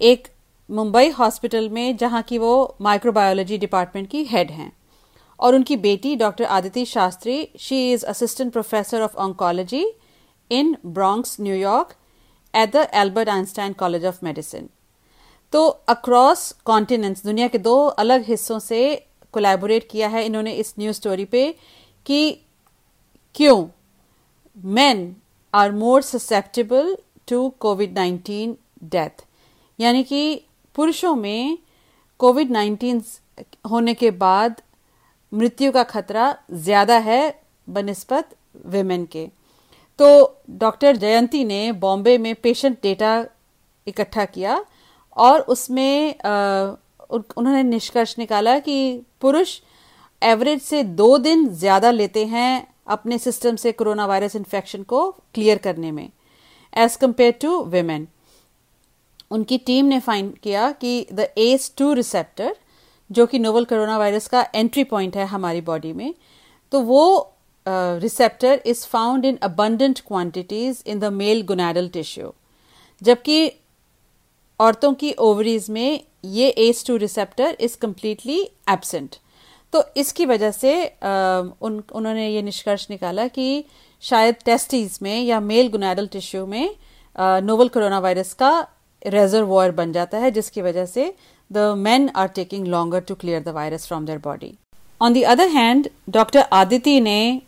एक 0.00 0.28
मुंबई 0.70 1.08
हॉस्पिटल 1.08 1.68
में, 1.68 1.96
जहाँ 1.96 2.22
की 2.22 2.38
वो 2.38 2.76
माइक्रोबायोलॉजी 2.80 3.58
डिपार्टमेंट 3.58 4.10
की 4.10 4.24
हेड 4.24 4.50
हैं। 4.50 4.72
और 5.42 5.54
उनकी 5.54 5.76
बेटी 5.78 6.14
doctor 6.16 6.44
Aditi 6.56 6.84
Shastri 6.86 7.36
she 7.60 7.80
is 7.92 8.04
assistant 8.06 8.52
professor 8.52 9.02
of 9.02 9.16
oncology 9.20 9.84
in 10.50 10.76
Bronx 10.88 11.36
New York 11.40 11.94
at 12.54 12.72
the 12.72 12.86
Albert 12.94 13.28
Einstein 13.28 13.72
college 13.74 14.06
of 14.06 14.18
medicine 14.24 14.68
तो 15.52 15.66
अक्रॉस 15.88 16.50
कॉन्टिनेंट्स 16.64 17.24
दुनिया 17.24 17.48
के 17.48 17.58
दो 17.60 17.76
अलग 17.98 18.24
हिस्सों 18.24 18.58
से 18.60 18.82
कोलैबोरेट 19.34 19.88
किया 19.90 20.08
है 20.08 20.24
इन्होंने 20.26 20.52
इस 20.54 20.74
न्यूज़ 20.78 20.96
स्टोरी 20.96 21.24
पे 21.24 21.44
कि 22.06 22.20
क्यों 23.34 23.66
men 24.76 25.04
are 25.54 25.72
more 25.72 26.02
susceptible 26.02 26.96
to 27.28 27.48
COVID 27.60 27.94
nineteen 27.94 28.56
death 28.92 29.24
यानी 29.78 30.02
कि 30.04 30.24
पुरुषों 30.76 31.14
में 31.16 31.58
कोविड 32.20 32.50
नाइन्टीन 32.50 33.02
होने 33.70 33.94
के 33.94 34.10
बाद 34.16 34.60
मृत्यु 35.32 35.72
का 35.72 35.82
खतरा 35.84 36.34
ज़्यादा 36.52 36.98
है 37.00 37.22
बनस्पत 37.66 38.34
वेमेन 38.66 39.04
के। 39.12 39.26
तो 39.98 40.08
डॉक्टर 40.60 40.96
जयंती 40.96 41.44
ने 41.44 41.60
बॉम्बे 41.80 42.16
में 42.18 42.34
पेशेंट 42.34 42.78
डेटा 42.82 43.14
इकट्ठा 43.86 44.24
किया 44.24 44.64
और 45.16 45.40
उसमें 45.54 46.14
उन्होंने 46.24 47.62
निष्कर्ष 47.62 48.14
निकाला 48.18 48.58
कि 48.58 48.76
पुरुष 49.20 49.58
एवरेज 50.22 50.60
से 50.62 50.82
दो 50.82 51.16
दिन 51.18 51.48
ज़्यादा 51.54 51.90
लेते 51.90 52.24
हैं 52.26 52.66
अपने 52.86 53.18
सिस्टम 53.18 53.56
से 53.56 53.72
कोरोना 53.72 54.06
वायरस 54.06 54.36
इन्फेक्शन 54.36 54.82
को 54.82 55.10
क्लियर 55.34 55.58
करने 55.58 55.90
में 55.92 56.08
एज 56.72 56.96
कंपेयर 56.96 57.34
टू 57.42 57.60
वेमेन 57.64 58.06
उनकी 59.30 59.58
टीम 59.58 59.86
ने 59.86 59.98
फाइंड 60.00 60.36
किया 60.38 60.70
कि 60.72 61.06
द 61.12 61.28
एस 61.38 61.72
टू 61.78 61.92
रिसेप्टर 61.92 62.56
जो 63.12 63.26
कि 63.26 63.38
नोवल 63.38 63.64
कोरोना 63.64 63.98
वायरस 63.98 64.26
का 64.28 64.46
एंट्री 64.54 64.84
पॉइंट 64.84 65.16
है 65.16 65.26
हमारी 65.26 65.60
बॉडी 65.60 65.92
में 65.92 66.14
तो 66.72 66.80
वो 66.82 67.04
receptor 67.66 68.62
is 68.66 68.86
found 68.86 69.24
in 69.24 69.38
abundant 69.42 70.00
quantities 70.00 70.82
in 70.86 70.98
the 70.98 71.12
male 71.14 71.42
gonadal 71.46 71.88
tissue 71.88 72.32
जबकि 73.02 73.50
औरतों 74.60 74.92
की 74.94 75.12
ओवरीज 75.20 75.68
में 75.70 76.00
ये 76.24 76.48
ACE 76.64 76.84
two 76.86 76.96
receptor 76.96 77.56
is 77.60 77.76
completely 77.78 78.40
absent 78.70 79.16
तो 79.72 79.82
इसकी 79.96 80.26
वजह 80.26 80.50
से 80.50 80.74
उन, 80.86 81.82
उन्होंने 81.94 82.28
ये 82.28 82.42
निष्कर्ष 82.42 82.86
निकाला 82.90 83.26
कि 83.28 83.64
शायद 84.02 84.34
टेस्टीज 84.44 84.98
में 85.02 85.22
या 85.22 85.40
मेल 85.40 85.68
गुनाडल 85.68 86.06
टिश्यू 86.06 86.44
में 86.46 86.74
नोवल 87.42 87.68
कोरोना 87.68 87.98
वायरस 87.98 88.32
का 88.34 88.50
रेजर्वॉयर 89.06 89.70
बन 89.72 89.92
जाता 89.92 90.18
है, 90.18 90.30
जिसकी 90.30 90.62
वजह 90.62 90.86
से 90.86 91.14
the 91.52 91.74
men 91.76 92.10
are 92.14 92.28
taking 92.28 92.64
longer 92.66 93.00
to 93.02 93.16
clear 93.16 93.40
the 93.40 93.52
virus 93.52 93.86
from 93.86 94.06
their 94.06 94.18
body. 94.20 94.58
On 95.00 95.12
the 95.12 95.24
other 95.26 95.48
hand, 95.50 95.88
Dr. 96.10 96.44
Aditi 96.52 97.00
ने 97.00 97.42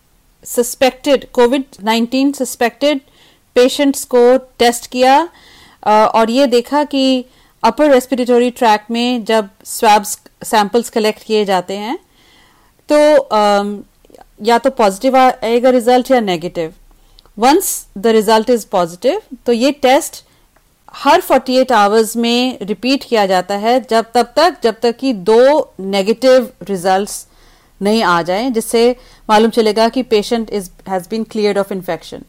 suspected 0.45 1.27
COVID-19 1.33 2.35
suspected 2.35 3.01
patients 3.57 4.05
को 4.07 4.37
टेस्ट 4.59 4.87
किया 4.91 5.17
और 5.87 6.31
ये 6.31 6.47
देखा 6.47 6.85
कि 6.85 7.25
अपर 7.63 7.91
रेस्पिरेटरी 7.91 8.51
ट्रैक 8.51 8.85
में 8.91 9.25
जब 9.25 9.49
स्वैब्स 9.65 10.19
सैंपल्स 10.45 10.91
कलेक्ट 10.91 11.23
किए 11.25 11.45
जाते 11.45 11.77
हैं 11.77 11.99
तो 12.89 12.99
या 14.47 14.59
तो 14.59 14.71
पॉजिटिव 14.79 15.17
आएगा 15.17 15.71
रिज़ल्ट 15.71 16.11
या 16.11 16.21
negative 16.21 16.75
once 17.39 17.71
the 17.99 18.07
result 18.17 18.51
is 18.51 18.67
positive 18.73 19.21
तो 19.47 19.53
ये 19.53 19.71
टेस्ट 19.83 20.23
हर 20.95 21.21
48 21.21 21.73
आवर्स 21.73 22.17
में 22.17 22.59
रिपीट 22.63 23.05
किया 23.05 23.27
जाता 23.27 23.55
है 23.55 23.81
जब 23.91 24.05
तब 24.15 24.33
तक 24.37 24.57
जब 24.63 24.75
तक 24.83 24.97
कि 24.97 25.13
दो 25.13 25.75
नेगेटिव 25.81 26.53
रिजल्ट्स 26.63 27.27
नहीं 27.83 28.03
आ 28.03 28.23
जाएँ 28.23 28.51
जिससे 28.51 28.97
मालूम 29.29 29.51
चलेगा 29.51 29.89
कि 29.89 30.03
patient 30.03 30.51
is 30.51 30.71
has 30.89 31.09
been 31.11 31.25
cleared 31.25 31.59
of 31.59 31.73
infection 31.73 32.23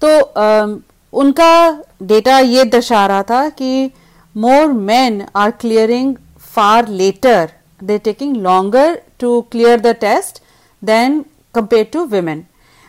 तो 0.00 0.20
आ, 0.20 0.66
उनका 1.12 1.82
डेटा 2.02 2.38
ये 2.38 2.64
दर्शा 2.64 3.06
रहा 3.06 3.22
था 3.22 3.48
कि 3.48 3.90
more 4.36 4.66
men 4.66 5.22
are 5.34 5.50
clearing 5.50 6.14
far 6.38 6.88
later 6.88 7.50
They're 7.82 8.04
taking 8.04 8.36
longer 8.36 9.02
to 9.20 9.40
clear 9.40 9.80
the 9.80 9.86
test 9.86 10.42
than 10.84 11.24
compared 11.58 11.92
to 11.92 12.06
women. 12.06 12.38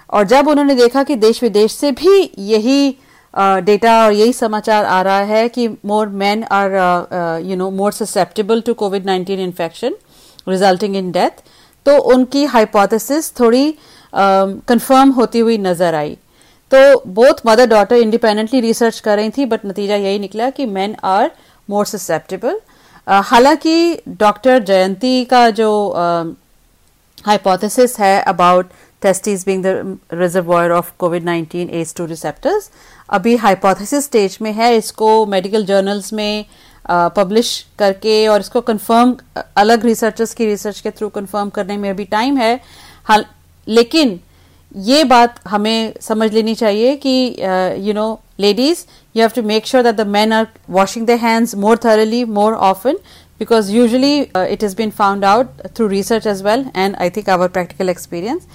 और 0.09 0.23
जब 0.23 0.47
उन्होंने 0.47 0.75
देखा 0.75 1.03
कि 1.03 1.15
देश 1.15 1.43
विदेश 1.43 1.71
से 1.71 1.91
भी 1.91 2.33
यही 2.39 2.97
डेटा 3.35 3.93
और 4.05 4.13
यही 4.13 4.33
समाचार 4.33 4.85
आ 4.85 5.01
रहा 5.01 5.19
है 5.19 5.47
कि 5.49 5.67
more 5.85 6.07
men 6.21 6.43
are 6.51 6.71
you 7.45 7.55
know 7.55 7.69
more 7.71 7.91
susceptible 7.91 8.61
to 8.61 8.73
COVID 8.73 9.05
19 9.07 9.29
infection 9.29 9.95
resulting 10.49 10.95
in 10.95 11.11
death 11.11 11.43
तो 11.85 11.97
उनकी 12.13 12.43
हाइपोथेसिस 12.45 13.31
थोड़ी 13.39 13.73
कंफर्म 14.13 15.09
uh, 15.09 15.17
होती 15.17 15.39
हुई 15.39 15.57
नज़र 15.57 15.95
आई। 15.95 16.17
तो 16.71 17.03
both 17.13 17.41
mother 17.47 17.67
daughter 17.69 17.95
independently 17.95 18.59
research 18.61 18.99
कर 18.99 19.15
रही 19.17 19.29
थी 19.37 19.45
बट 19.45 19.65
नतीजा 19.65 19.95
यही 19.95 20.19
निकला 20.19 20.49
कि 20.49 20.65
मेन 20.65 20.95
आर 21.03 21.29
मोर 21.69 21.85
ससेप्टेबल 21.85 22.59
हालाँकि 23.07 24.01
डॉक्टर 24.19 24.63
जयंती 24.63 25.23
का 25.25 25.49
जो 25.49 25.69
हाइपोथेसिस 27.25 27.93
uh, 27.93 27.99
है 27.99 28.21
about 28.23 28.69
testis 29.01 29.45
being 29.45 29.63
the 29.65 29.97
reservoir 30.13 30.71
of 30.71 30.91
COVID 30.99 31.25
19 31.25 31.69
ACE 31.69 31.93
two 31.95 32.05
receptors 32.05 32.69
अभी 33.09 33.35
हाइपोथेसिस 33.35 34.05
स्टेज 34.05 34.37
में 34.41 34.51
है 34.53 34.75
इसको 34.77 35.25
मेडिकल 35.25 35.65
जर्नल्स 35.65 36.11
में 36.13 36.45
पब्लिश 36.89 37.49
करके 37.79 38.27
और 38.27 38.39
इसको 38.39 38.61
कंफर्म 38.61 39.15
अलग 39.57 39.85
रिसर्चर्स 39.85 40.33
की 40.33 40.45
रिसर्च 40.45 40.79
के 40.79 40.91
थ्रू 40.91 41.09
कंफर्म 41.09 41.49
करने 41.49 41.77
में 41.77 41.89
अभी 41.89 42.05
टाइम 42.05 42.37
है। 42.37 42.59
हाल 43.05 43.25
लेकिन 43.67 44.19
ये 44.71 45.03
बात 45.03 45.39
हमें 45.47 45.93
समझ 46.01 46.31
लेनी 46.33 46.55
चाहिए 46.55 46.95
कि 47.05 47.15
you 47.87 47.93
know 47.93 48.07
ladies 48.39 48.85
you 49.15 49.21
have 49.21 49.31
to 49.35 49.41
make 49.47 49.67
sure 49.67 49.83
that 49.83 49.95
the 49.95 50.07
men 50.17 50.33
are 50.33 50.47
washing 50.69 51.05
the 51.07 51.19
hands 51.21 51.55
more 51.65 51.77
thoroughly 51.85 52.23
more 52.39 52.53
often 52.71 52.97
usually 53.39 54.31
uh, 54.33 54.41
it 54.51 54.61
has 54.61 54.75
been 54.75 54.91
found 54.97 55.25
out 55.29 55.47
through 55.77 55.87
research 55.93 56.25
as 56.25 56.41
well 56.43 56.61
and 56.73 56.95
I 57.05 57.07
think 57.09 57.31
our 57.33 57.47
practical 57.49 57.89
experience. 57.93 58.45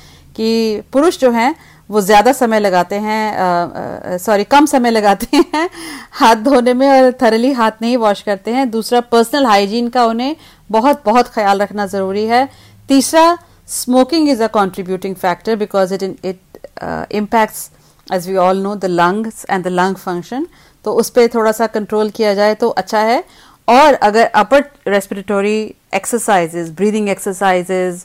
कि 0.41 0.83
पुरुष 0.93 1.19
जो 1.21 1.31
हैं 1.31 1.55
वो 1.91 2.01
ज़्यादा 2.01 2.33
समय 2.33 2.61
लगाते 2.61 2.97
हैं 2.97 4.19
sorry 4.19 4.45
कम 4.45 4.67
समय 4.67 4.91
लगाते 4.91 5.37
हैं 5.37 5.69
हाथ 6.13 6.37
धोने 6.45 6.75
में 6.75 6.89
और 6.89 7.13
थरली 7.23 7.53
हाथ 7.53 7.83
नहीं 7.83 7.97
वॉश 7.97 8.23
करते 8.23 8.51
हैं। 8.51 8.71
दूसरा 8.71 9.01
पर्सनल 9.13 9.47
हाइजीन 9.47 9.89
का 9.89 10.05
उन्हें 10.07 10.37
बहुत 10.71 11.03
बहुत 11.05 11.29
ख्याल 11.35 11.63
रखना 11.63 11.87
ज़रूरी 11.87 12.25
है। 12.27 12.49
तीसरा 12.89 13.39
smoking 13.69 14.29
is 14.29 14.43
a 14.43 14.47
contributing 14.55 15.15
factor 15.17 15.57
because 15.57 15.95
it 15.95 16.39
uh, 16.81 17.05
impacts 17.11 17.71
as 18.07 18.27
we 18.29 18.37
all 18.37 18.55
know 18.55 18.75
the 18.77 18.89
lungs 18.91 19.45
and 19.49 19.65
the 19.65 19.73
lung 19.73 19.97
function. 20.07 20.47
तो 20.85 20.93
उस 20.95 21.11
पर 21.11 21.29
थोड़ा 21.35 21.53
सा 21.53 21.67
कंट्रोल 21.67 22.11
किया 22.11 22.35
जाए 22.35 22.55
तो 22.55 22.69
अच्छा 22.83 23.01
है। 23.01 23.23
और 23.69 23.95
अगर 23.95 24.25
upper 24.37 24.65
respiratory 24.89 25.59
exercises 25.95 26.71
breathing 26.77 27.09
exercises 27.09 28.05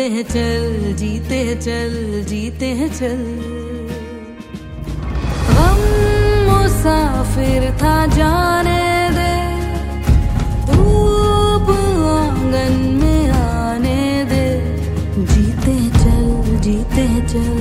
जीते 0.00 0.08
हैं, 0.08 0.22
चल, 0.24 0.94
जीते 0.96 1.36
हैं, 1.36 1.60
चल, 1.60 2.24
जीते 2.24 2.66
हैं, 2.66 2.88
चल। 2.94 3.20
हम 5.56 5.80
मुसाफिर 6.46 7.66
था 7.82 7.94
जाने 8.06 8.80
दे, 9.10 9.34
धूप 10.66 11.68
आँगन 12.16 12.80
में 13.02 13.30
आने 13.30 14.24
दे। 14.24 14.46
जीते 15.26 15.70
हैं, 15.70 15.92
चल, 15.92 16.56
जीते 16.60 17.00
हैं, 17.02 17.26
चल। 17.28 17.59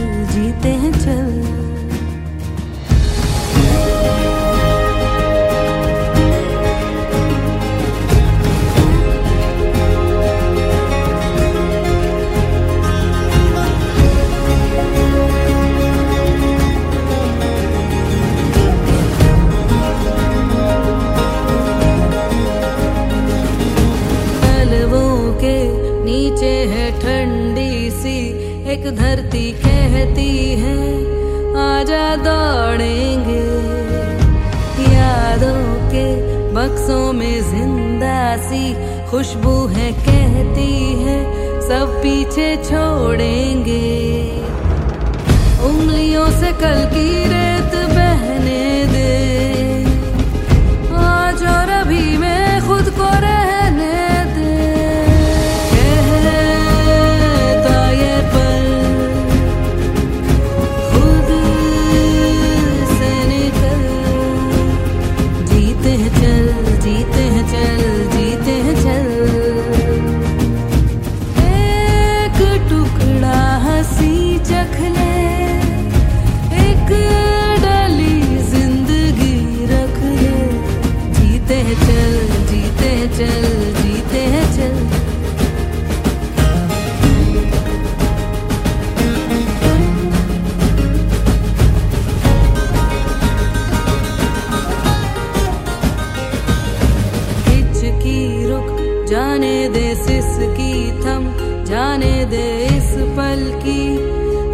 जाने 99.09 99.57
दे 99.69 99.87
सिस 99.95 100.27
की 100.49 100.73
थम, 101.01 101.23
जाने 101.65 102.13
दे 102.25 102.43
इस 102.67 102.89
पल 103.17 103.39
की 103.63 103.81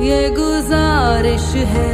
ये 0.07 0.19
गुजारिश 0.29 1.47
है। 1.71 1.89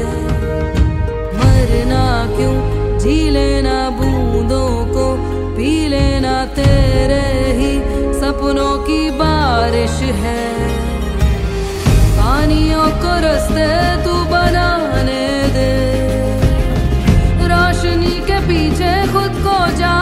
मरना 1.38 2.04
क्यों? 2.36 2.54
जी 3.00 3.17
लेना 3.30 3.78
बूंदों 3.89 4.69
को, 4.86 5.06
पी 5.56 5.71
लेना 5.88 6.36
तेरे 6.56 7.24
ही 7.60 7.71
सपनों 8.19 8.76
की 8.84 9.02
बारिश 9.17 9.97
है। 10.21 10.45
पानियों 12.17 12.88
को 13.02 13.15
रस्ते 13.26 13.69
तू 14.06 14.13
बनाने 14.32 15.26
दे, 15.58 15.71
रोशनी 17.52 18.15
के 18.21 18.39
पीछे 18.47 18.93
खुद 19.13 19.43
को 19.43 19.58
जा 19.78 20.01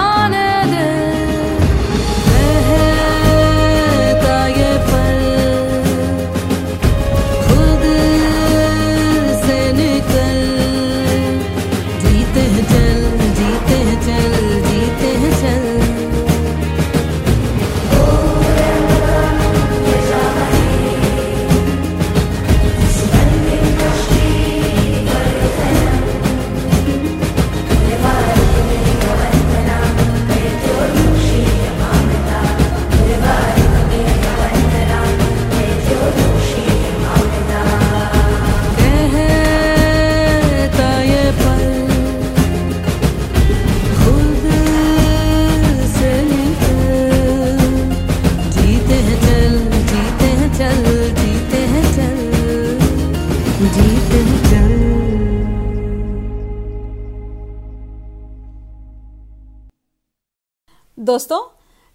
दोस्तों 61.10 61.40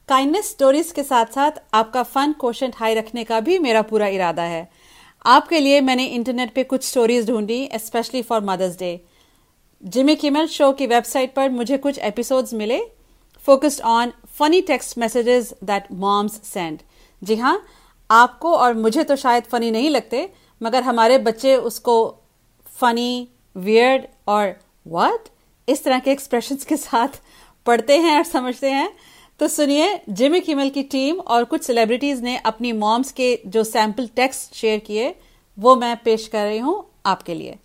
काइंडनेस 0.08 0.48
स्टोरीज 0.50 0.90
के 0.92 1.02
साथ 1.02 1.26
साथ 1.26 1.50
आपका 1.74 2.02
फन 2.02 2.32
क्वेश्चन 2.32 2.72
हाई 2.76 2.94
रखने 2.94 3.24
का 3.24 3.40
भी 3.40 3.58
मेरा 3.58 3.82
पूरा 3.82 4.06
इरादा 4.06 4.42
है। 4.42 4.70
आपके 5.26 5.60
लिए 5.60 5.80
मैंने 5.80 6.06
इंटरनेट 6.06 6.54
पे 6.54 6.64
कुछ 6.64 6.84
स्टोरीज 6.84 7.28
ढूंढी 7.30 7.68
specially 7.74 8.22
for 8.22 8.40
mother's 8.40 8.78
day 8.78 9.04
Jimmy 9.82 10.16
Kimmel 10.16 10.46
show 10.46 10.72
की 10.72 10.86
वेबसाइट 10.86 11.34
पर 11.34 11.50
मुझे 11.50 11.78
कुछ 11.78 11.98
एपिसोड्स 11.98 12.54
मिले 12.54 12.80
focused 13.44 13.80
on 13.80 14.12
funny 14.38 14.60
text 14.60 14.98
messages 14.98 15.54
that 15.64 15.92
moms 15.92 16.40
send 16.44 16.78
जी 17.22 17.36
हाँ 17.36 17.66
आपको 18.10 18.56
और 18.56 18.74
मुझे 18.74 19.04
तो 19.04 19.16
शायद 19.16 19.44
फनी 19.44 19.70
नहीं 19.70 19.90
लगते, 19.90 20.28
मगर 20.62 20.82
हमारे 20.82 21.18
बच्चे 21.18 21.56
उसको 21.56 21.96
फनी 22.80 23.28
वियर्ड 23.56 24.06
और 24.26 24.54
व्हाट 24.86 25.28
इस 25.68 25.84
तरह 25.84 25.98
के 25.98 26.10
एक्सप्रेशंस 26.12 26.64
के 26.64 26.76
साथ 26.76 27.08
पढ़ते 27.66 27.98
हैं 27.98 28.16
और 28.16 28.24
समझते 28.24 28.70
हैं 28.70 28.88
तो 29.40 29.48
सुनिए 29.48 30.00
जिमी 30.08 30.40
किमल 30.40 30.70
की 30.70 30.82
टीम 30.94 31.20
और 31.34 31.44
कुछ 31.52 31.62
सेलिब्रिटीज 31.64 32.22
ने 32.22 32.36
अपनी 32.46 32.72
मॉम्स 32.72 33.12
के 33.12 33.38
जो 33.46 33.64
सैंपल 33.64 34.08
टेक्स्ट 34.16 34.54
शेयर 34.54 34.78
किए 34.86 35.14
वो 35.58 35.74
मैं 35.76 35.96
पेश 36.04 36.26
कर 36.32 36.46
रही 36.46 36.58
हूँ 36.58 36.84
आपके 37.06 37.34
लिए 37.34 37.58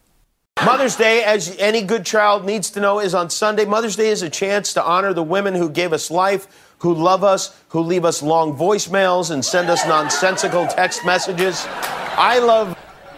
Mother's 0.58 0.96
Day, 0.98 1.24
as 1.24 1.46
any 1.58 1.82
good 1.82 2.06
child 2.06 2.46
needs 2.46 2.70
to 2.72 2.82
know, 2.82 3.00
is 3.00 3.14
on 3.16 3.30
Sunday. 3.30 3.64
Mother's 3.64 3.96
Day 3.96 4.10
is 4.10 4.24
a 4.24 4.30
chance 4.30 4.74
to 4.74 4.84
honor 4.84 5.14
the 5.14 5.24
women 5.24 5.56
who 5.56 5.70
gave 5.70 5.94
us 5.94 6.12
life, 6.12 6.48
who 6.80 6.94
love 6.94 7.24
us, 7.24 7.46
who 7.70 7.80
leave 7.80 8.04
us 8.04 8.22
long 8.22 8.52
voicemails 8.58 9.32
and 9.32 9.46
send 9.46 9.70
us 9.70 9.86
nonsensical 9.88 10.68
text 10.68 11.06
messages. 11.06 11.66
I 12.18 12.40
love 12.40 12.76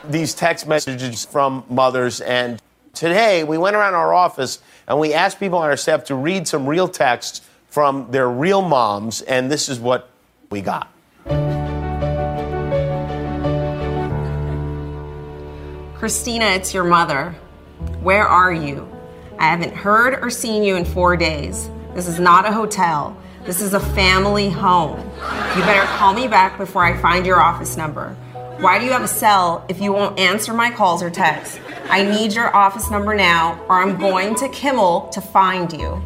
these 0.08 0.36
text 0.36 0.67
messages 0.67 1.26
from 1.26 1.63
mothers, 1.67 2.22
and 2.22 2.62
today 2.93 3.43
we 3.43 3.58
went 3.58 3.75
around 3.75 3.93
our 3.93 4.13
office 4.13 4.60
and 4.88 4.99
we 4.99 5.13
asked 5.13 5.39
people 5.39 5.60
on 5.60 5.69
our 5.69 5.77
staff 5.77 6.06
to 6.06 6.15
read 6.15 6.47
some 6.47 6.67
real 6.67 6.88
texts 6.88 7.41
from 7.67 8.12
their 8.12 8.30
real 8.30 8.62
moms, 8.62 9.21
and 9.21 9.49
this 9.49 9.69
is 9.69 9.80
what 9.80 10.10
we 10.49 10.62
got. 10.62 10.91
Christina, 15.95 16.45
it's 16.47 16.73
your 16.73 16.84
mother. 16.84 17.32
Where 18.01 18.27
are 18.27 18.51
you? 18.51 18.89
I 19.39 19.45
haven't 19.45 19.73
heard 19.73 20.21
or 20.21 20.30
seen 20.30 20.63
you 20.63 20.75
in 20.75 20.84
four 20.84 21.15
days. 21.15 21.69
This 21.93 22.08
is 22.08 22.19
not 22.19 22.45
a 22.45 22.51
hotel. 22.51 23.15
This 23.45 23.62
is 23.62 23.73
a 23.73 23.80
family 23.80 24.49
home. 24.49 24.99
You 24.99 25.62
better 25.63 25.86
call 25.97 26.13
me 26.13 26.27
back 26.27 26.58
before 26.58 26.84
I 26.84 26.97
find 26.97 27.25
your 27.25 27.39
office 27.39 27.77
number. 27.77 28.15
Why 28.60 28.77
do 28.77 28.86
you 28.86 28.91
have 28.91 29.01
a 29.01 29.08
cell 29.08 29.65
if 29.69 29.80
you 29.80 29.93
won't 29.93 30.19
answer 30.19 30.54
my 30.54 30.69
calls 30.69 31.01
or 31.01 31.10
texts? 31.10 31.60
I 31.89 32.04
need 32.04 32.34
your 32.34 32.56
office 32.56 32.89
number 32.89 33.13
now, 33.15 33.63
or 33.70 33.82
I'm 33.82 33.98
going 33.98 34.36
to 34.36 34.48
Kimmel 34.50 35.10
to 35.10 35.22
find 35.22 35.72
you. 35.72 36.02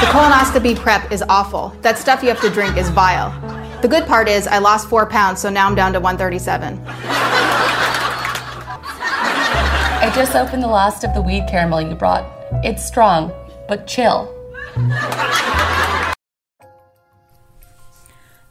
The 0.00 0.06
colonoscopy 0.06 0.76
prep 0.76 1.12
is 1.12 1.22
awful. 1.28 1.74
That 1.82 1.98
stuff 1.98 2.22
you 2.22 2.28
have 2.28 2.40
to 2.40 2.50
drink 2.50 2.76
is 2.76 2.88
vile. 2.90 3.30
The 3.82 3.88
good 3.88 4.06
part 4.06 4.28
is 4.28 4.46
I 4.46 4.58
lost 4.58 4.88
four 4.88 5.06
pounds, 5.06 5.40
so 5.40 5.50
now 5.50 5.66
I'm 5.66 5.74
down 5.74 5.92
to 5.94 6.00
137. 6.00 6.80
I 10.02 10.10
just 10.14 10.34
opened 10.34 10.62
the 10.62 10.68
last 10.68 11.04
of 11.04 11.14
the 11.14 11.22
weed 11.22 11.46
caramel 11.48 11.82
you 11.82 11.94
brought. 11.94 12.24
It's 12.64 12.84
strong, 12.86 13.32
but 13.68 13.86
chill. 13.86 14.34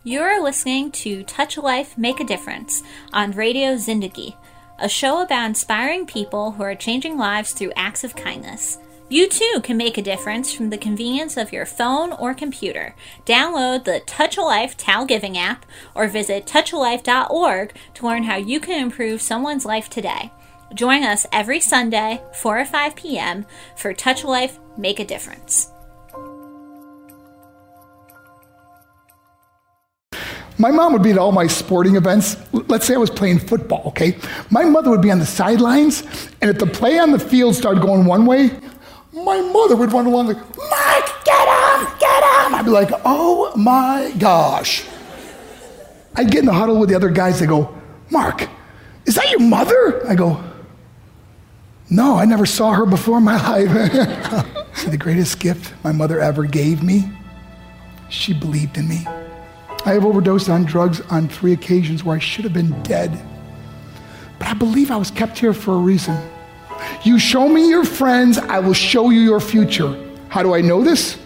You're 0.03 0.41
listening 0.41 0.91
to 0.91 1.23
Touch 1.23 1.57
a 1.57 1.61
Life, 1.61 1.97
Make 1.97 2.19
a 2.19 2.23
Difference 2.23 2.81
on 3.11 3.31
Radio 3.31 3.75
Zindagi, 3.75 4.35
a 4.81 4.89
show 4.89 5.21
about 5.21 5.47
inspiring 5.47 6.05
people 6.05 6.51
who 6.51 6.63
are 6.63 6.75
changing 6.75 7.17
lives 7.17 7.51
through 7.51 7.73
acts 7.75 8.03
of 8.03 8.15
kindness. 8.15 8.77
You 9.11 9.27
too 9.27 9.61
can 9.63 9.75
make 9.75 9.97
a 9.97 10.03
difference 10.03 10.53
from 10.53 10.69
the 10.69 10.77
convenience 10.77 11.35
of 11.35 11.51
your 11.51 11.65
phone 11.65 12.13
or 12.13 12.35
computer. 12.35 12.93
Download 13.25 13.83
the 13.83 14.01
Touch 14.01 14.37
a 14.37 14.41
Life 14.41 14.77
Towel 14.77 15.05
Giving 15.05 15.35
app 15.35 15.65
or 15.95 16.07
visit 16.07 16.45
touchalife.org 16.45 17.73
to 17.95 18.05
learn 18.05 18.23
how 18.23 18.35
you 18.35 18.59
can 18.59 18.79
improve 18.79 19.21
someone's 19.21 19.65
life 19.65 19.89
today. 19.89 20.31
Join 20.75 21.03
us 21.03 21.25
every 21.31 21.59
Sunday, 21.59 22.21
4 22.35 22.59
or 22.59 22.65
5 22.65 22.95
p.m. 22.95 23.47
for 23.75 23.93
Touch 23.93 24.23
a 24.23 24.27
Life, 24.27 24.59
Make 24.77 24.99
a 24.99 25.05
Difference. 25.05 25.71
My 30.59 30.71
mom 30.71 30.91
would 30.91 31.01
be 31.01 31.11
at 31.11 31.17
all 31.17 31.31
my 31.31 31.47
sporting 31.47 31.95
events. 31.95 32.35
Let's 32.51 32.85
say 32.85 32.93
I 32.93 32.97
was 32.97 33.09
playing 33.09 33.39
football, 33.39 33.83
okay? 33.87 34.17
My 34.49 34.65
mother 34.65 34.89
would 34.89 35.01
be 35.01 35.09
on 35.09 35.17
the 35.17 35.25
sidelines, 35.25 36.03
and 36.41 36.51
if 36.51 36.59
the 36.59 36.67
play 36.67 36.99
on 36.99 37.11
the 37.11 37.19
field 37.19 37.55
started 37.55 37.81
going 37.81 38.05
one 38.05 38.25
way, 38.25 38.51
my 39.13 39.39
mother 39.39 39.77
would 39.77 39.93
run 39.93 40.05
along 40.05 40.27
like, 40.27 40.37
Mark, 40.37 41.23
get 41.23 41.47
him, 41.47 41.87
get 41.97 42.23
him. 42.23 42.55
I'd 42.55 42.65
be 42.65 42.71
like, 42.71 42.89
oh 43.05 43.55
my 43.55 44.13
gosh. 44.19 44.85
I'd 46.15 46.29
get 46.29 46.39
in 46.39 46.45
the 46.45 46.53
huddle 46.53 46.77
with 46.77 46.89
the 46.89 46.95
other 46.95 47.09
guys. 47.09 47.39
They 47.39 47.45
go, 47.45 47.73
Mark, 48.09 48.49
is 49.05 49.15
that 49.15 49.29
your 49.31 49.39
mother? 49.39 50.05
I 50.09 50.15
go, 50.15 50.43
no, 51.89 52.17
I 52.17 52.25
never 52.25 52.45
saw 52.45 52.73
her 52.73 52.85
before 52.85 53.19
in 53.19 53.23
my 53.23 53.41
life. 53.49 53.71
the 54.89 54.97
greatest 54.97 55.39
gift 55.39 55.73
my 55.85 55.93
mother 55.93 56.19
ever 56.19 56.43
gave 56.43 56.83
me, 56.83 57.09
she 58.09 58.33
believed 58.33 58.77
in 58.77 58.89
me. 58.89 59.07
I 59.85 59.93
have 59.93 60.05
overdosed 60.05 60.49
on 60.49 60.65
drugs 60.65 61.01
on 61.09 61.27
three 61.27 61.53
occasions 61.53 62.03
where 62.03 62.15
I 62.15 62.19
should 62.19 62.43
have 62.43 62.53
been 62.53 62.81
dead. 62.83 63.19
But 64.37 64.47
I 64.47 64.53
believe 64.53 64.91
I 64.91 64.97
was 64.97 65.11
kept 65.11 65.37
here 65.37 65.53
for 65.53 65.73
a 65.73 65.77
reason. 65.77 66.17
You 67.03 67.19
show 67.19 67.47
me 67.47 67.69
your 67.69 67.85
friends, 67.85 68.37
I 68.37 68.59
will 68.59 68.73
show 68.73 69.09
you 69.09 69.21
your 69.21 69.39
future. 69.39 69.97
How 70.29 70.43
do 70.43 70.53
I 70.53 70.61
know 70.61 70.83
this? 70.83 71.17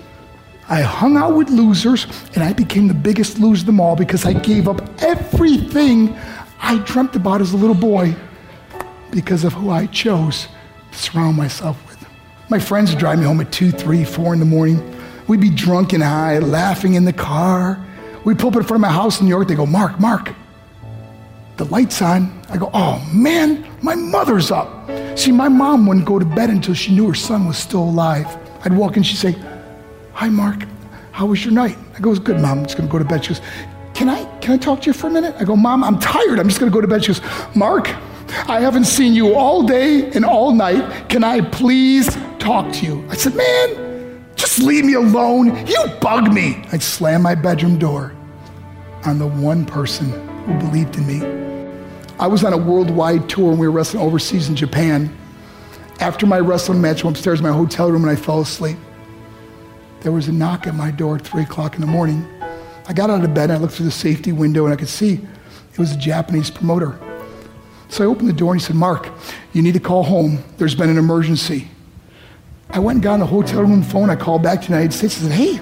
I 0.69 0.81
hung 0.81 1.17
out 1.17 1.35
with 1.35 1.49
losers 1.49 2.07
and 2.35 2.43
I 2.43 2.53
became 2.53 2.87
the 2.87 2.93
biggest 2.93 3.39
loser 3.39 3.61
of 3.61 3.65
them 3.65 3.79
all 3.79 3.95
because 3.95 4.25
I 4.25 4.33
gave 4.33 4.67
up 4.67 4.81
everything 5.01 6.15
I 6.59 6.77
dreamt 6.85 7.15
about 7.15 7.41
as 7.41 7.53
a 7.53 7.57
little 7.57 7.75
boy 7.75 8.15
because 9.11 9.43
of 9.43 9.53
who 9.53 9.69
I 9.69 9.87
chose 9.87 10.47
to 10.91 10.97
surround 10.97 11.37
myself 11.37 11.77
with. 11.87 11.93
My 12.49 12.59
friends 12.59 12.91
would 12.91 12.99
drive 12.99 13.19
me 13.19 13.25
home 13.25 13.41
at 13.41 13.51
2, 13.51 13.71
3, 13.71 14.03
4 14.05 14.33
in 14.33 14.39
the 14.39 14.45
morning. 14.45 14.95
We'd 15.27 15.41
be 15.41 15.49
drunk 15.49 15.93
and 15.93 16.03
high, 16.03 16.39
laughing 16.39 16.93
in 16.93 17.05
the 17.05 17.13
car. 17.13 17.83
We'd 18.25 18.39
pull 18.39 18.49
up 18.49 18.55
in 18.55 18.63
front 18.63 18.77
of 18.77 18.81
my 18.81 18.91
house 18.91 19.19
in 19.19 19.25
New 19.25 19.31
York. 19.31 19.47
They 19.47 19.55
go, 19.55 19.65
Mark, 19.65 19.99
Mark, 19.99 20.33
the 21.57 21.65
light's 21.65 22.01
on. 22.01 22.41
I 22.49 22.57
go, 22.57 22.69
oh 22.73 23.05
man, 23.13 23.65
my 23.81 23.95
mother's 23.95 24.49
up. 24.49 24.89
See, 25.17 25.31
my 25.31 25.49
mom 25.49 25.85
wouldn't 25.85 26.05
go 26.05 26.17
to 26.17 26.25
bed 26.25 26.49
until 26.49 26.73
she 26.73 26.95
knew 26.95 27.07
her 27.07 27.13
son 27.13 27.45
was 27.45 27.57
still 27.57 27.83
alive. 27.83 28.27
I'd 28.63 28.73
walk 28.73 28.97
in, 28.97 29.03
she'd 29.03 29.17
say, 29.17 29.35
Hi, 30.13 30.29
Mark, 30.29 30.63
how 31.11 31.25
was 31.25 31.43
your 31.43 31.53
night? 31.53 31.77
I 31.95 31.99
go, 31.99 32.15
good, 32.15 32.39
Mom. 32.39 32.59
I'm 32.59 32.65
just 32.65 32.77
gonna 32.77 32.89
go 32.89 32.97
to 32.97 33.05
bed. 33.05 33.25
She 33.25 33.33
goes, 33.33 33.41
Can 33.93 34.09
I 34.09 34.23
can 34.39 34.53
I 34.53 34.57
talk 34.57 34.81
to 34.81 34.87
you 34.87 34.93
for 34.93 35.07
a 35.07 35.09
minute? 35.09 35.35
I 35.37 35.43
go, 35.43 35.55
Mom, 35.55 35.83
I'm 35.83 35.99
tired. 35.99 36.39
I'm 36.39 36.47
just 36.47 36.59
gonna 36.59 36.71
go 36.71 36.81
to 36.81 36.87
bed. 36.87 37.03
She 37.03 37.13
goes, 37.13 37.21
Mark, 37.55 37.89
I 38.47 38.59
haven't 38.59 38.85
seen 38.85 39.13
you 39.13 39.35
all 39.35 39.63
day 39.63 40.09
and 40.11 40.23
all 40.23 40.53
night. 40.53 41.09
Can 41.09 41.23
I 41.23 41.41
please 41.41 42.17
talk 42.39 42.71
to 42.73 42.85
you? 42.85 43.05
I 43.09 43.15
said, 43.15 43.35
Man, 43.35 44.25
just 44.35 44.59
leave 44.59 44.85
me 44.85 44.93
alone. 44.93 45.67
You 45.67 45.85
bug 46.01 46.33
me. 46.33 46.63
I'd 46.71 46.81
slam 46.81 47.21
my 47.21 47.35
bedroom 47.35 47.77
door 47.77 48.12
on 49.05 49.19
the 49.19 49.27
one 49.27 49.65
person 49.65 50.09
who 50.45 50.57
believed 50.59 50.95
in 50.95 51.07
me. 51.07 51.43
I 52.19 52.27
was 52.27 52.43
on 52.43 52.53
a 52.53 52.57
worldwide 52.57 53.27
tour 53.27 53.51
and 53.51 53.59
we 53.59 53.67
were 53.67 53.73
wrestling 53.73 54.03
overseas 54.03 54.49
in 54.49 54.55
Japan. 54.55 55.15
After 55.99 56.25
my 56.25 56.39
wrestling 56.39 56.81
match, 56.81 57.03
I 57.03 57.07
went 57.07 57.17
upstairs 57.17 57.39
in 57.39 57.45
my 57.45 57.51
hotel 57.51 57.91
room 57.91 58.03
and 58.03 58.11
I 58.11 58.15
fell 58.15 58.41
asleep. 58.41 58.77
There 60.01 60.11
was 60.11 60.27
a 60.27 60.31
knock 60.31 60.67
at 60.67 60.75
my 60.75 60.91
door 60.91 61.15
at 61.15 61.21
3 61.21 61.43
o'clock 61.43 61.75
in 61.75 61.81
the 61.81 61.87
morning. 61.87 62.27
I 62.87 62.93
got 62.93 63.09
out 63.09 63.23
of 63.23 63.33
bed 63.33 63.49
and 63.49 63.53
I 63.53 63.57
looked 63.57 63.73
through 63.75 63.85
the 63.85 63.91
safety 63.91 64.31
window 64.31 64.65
and 64.65 64.73
I 64.73 64.77
could 64.77 64.89
see 64.89 65.13
it 65.71 65.79
was 65.79 65.93
a 65.93 65.97
Japanese 65.97 66.51
promoter. 66.51 66.99
So 67.89 68.03
I 68.03 68.07
opened 68.07 68.29
the 68.29 68.33
door 68.33 68.51
and 68.51 68.61
he 68.61 68.65
said, 68.65 68.75
Mark, 68.75 69.09
you 69.53 69.61
need 69.61 69.73
to 69.73 69.79
call 69.79 70.03
home. 70.03 70.43
There's 70.57 70.75
been 70.75 70.89
an 70.89 70.97
emergency. 70.97 71.67
I 72.69 72.79
went 72.79 72.97
and 72.97 73.03
got 73.03 73.13
on 73.13 73.19
the 73.19 73.25
hotel 73.25 73.61
room 73.61 73.83
phone. 73.83 74.09
I 74.09 74.15
called 74.15 74.43
back 74.43 74.61
to 74.61 74.67
the 74.67 74.73
United 74.73 74.93
States. 74.93 75.19
I 75.19 75.27
said, 75.27 75.31
hey, 75.31 75.57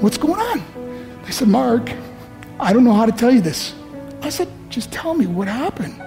what's 0.00 0.18
going 0.18 0.40
on? 0.40 1.22
They 1.24 1.32
said, 1.32 1.48
Mark, 1.48 1.90
I 2.60 2.72
don't 2.72 2.84
know 2.84 2.92
how 2.92 3.06
to 3.06 3.12
tell 3.12 3.32
you 3.32 3.40
this. 3.40 3.74
I 4.22 4.28
said, 4.28 4.48
just 4.68 4.92
tell 4.92 5.14
me 5.14 5.26
what 5.26 5.48
happened. 5.48 6.00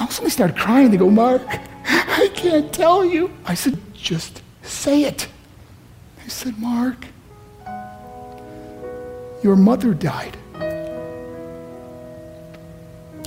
All 0.00 0.08
suddenly 0.08 0.30
started 0.30 0.56
crying. 0.56 0.90
They 0.90 0.96
go, 0.96 1.10
Mark, 1.10 1.42
I 1.86 2.30
can't 2.34 2.72
tell 2.72 3.04
you. 3.04 3.30
I 3.44 3.54
said, 3.54 3.78
just 3.92 4.42
say 4.62 5.04
it. 5.04 5.28
They 6.22 6.28
said, 6.28 6.58
Mark, 6.58 7.06
your 9.42 9.56
mother 9.56 9.92
died. 9.92 10.36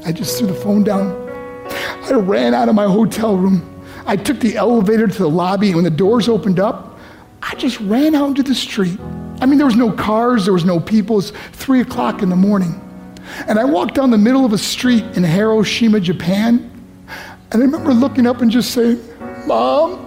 I 0.04 0.12
just 0.12 0.38
threw 0.38 0.48
the 0.48 0.54
phone 0.56 0.84
down. 0.84 1.28
I 1.70 2.14
ran 2.14 2.54
out 2.54 2.70
of 2.70 2.76
my 2.76 2.86
hotel 2.86 3.38
room. 3.38 3.84
I 4.06 4.16
took 4.16 4.40
the 4.40 4.56
elevator 4.56 5.08
to 5.08 5.18
the 5.18 5.30
lobby, 5.30 5.68
and 5.68 5.76
when 5.76 5.84
the 5.84 5.92
doors 5.92 6.28
opened 6.28 6.60
up, 6.60 6.98
I 7.42 7.54
just 7.56 7.80
ran 7.82 8.16
out 8.16 8.30
into 8.30 8.44
the 8.44 8.56
street. 8.56 8.98
I 9.40 9.46
mean, 9.46 9.58
there 9.58 9.68
was 9.68 9.76
no 9.76 9.92
cars, 9.92 10.46
there 10.46 10.54
was 10.54 10.66
no 10.66 10.80
people. 10.80 11.20
It's 11.20 11.32
three 11.52 11.82
o'clock 11.82 12.22
in 12.22 12.30
the 12.30 12.36
morning. 12.36 12.82
And 13.48 13.60
I 13.60 13.66
walked 13.66 13.96
down 13.96 14.10
the 14.10 14.18
middle 14.18 14.46
of 14.46 14.54
a 14.54 14.58
street 14.58 15.04
in 15.16 15.24
Hiroshima, 15.24 16.00
Japan. 16.00 16.72
And 17.52 17.62
I 17.62 17.66
remember 17.66 17.94
looking 17.94 18.26
up 18.26 18.42
and 18.42 18.50
just 18.50 18.72
saying, 18.72 19.00
Mom, 19.46 20.04